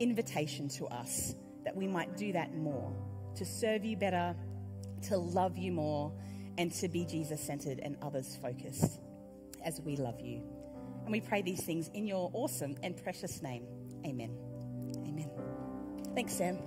invitation 0.00 0.68
to 0.70 0.86
us 0.86 1.34
that 1.64 1.76
we 1.76 1.86
might 1.86 2.16
do 2.16 2.32
that 2.32 2.56
more, 2.56 2.90
to 3.38 3.44
serve 3.44 3.84
you 3.84 3.96
better, 3.96 4.34
to 5.08 5.16
love 5.16 5.56
you 5.56 5.72
more, 5.72 6.12
and 6.58 6.72
to 6.72 6.88
be 6.88 7.04
Jesus 7.04 7.40
centered 7.40 7.78
and 7.78 7.96
others 8.02 8.36
focused 8.42 9.00
as 9.64 9.80
we 9.80 9.96
love 9.96 10.20
you. 10.20 10.42
And 11.04 11.12
we 11.12 11.20
pray 11.20 11.40
these 11.42 11.62
things 11.62 11.88
in 11.94 12.06
your 12.06 12.30
awesome 12.34 12.76
and 12.82 13.00
precious 13.02 13.40
name. 13.40 13.64
Amen. 14.04 14.36
Amen. 15.06 15.30
Thanks, 16.14 16.34
Sam. 16.34 16.58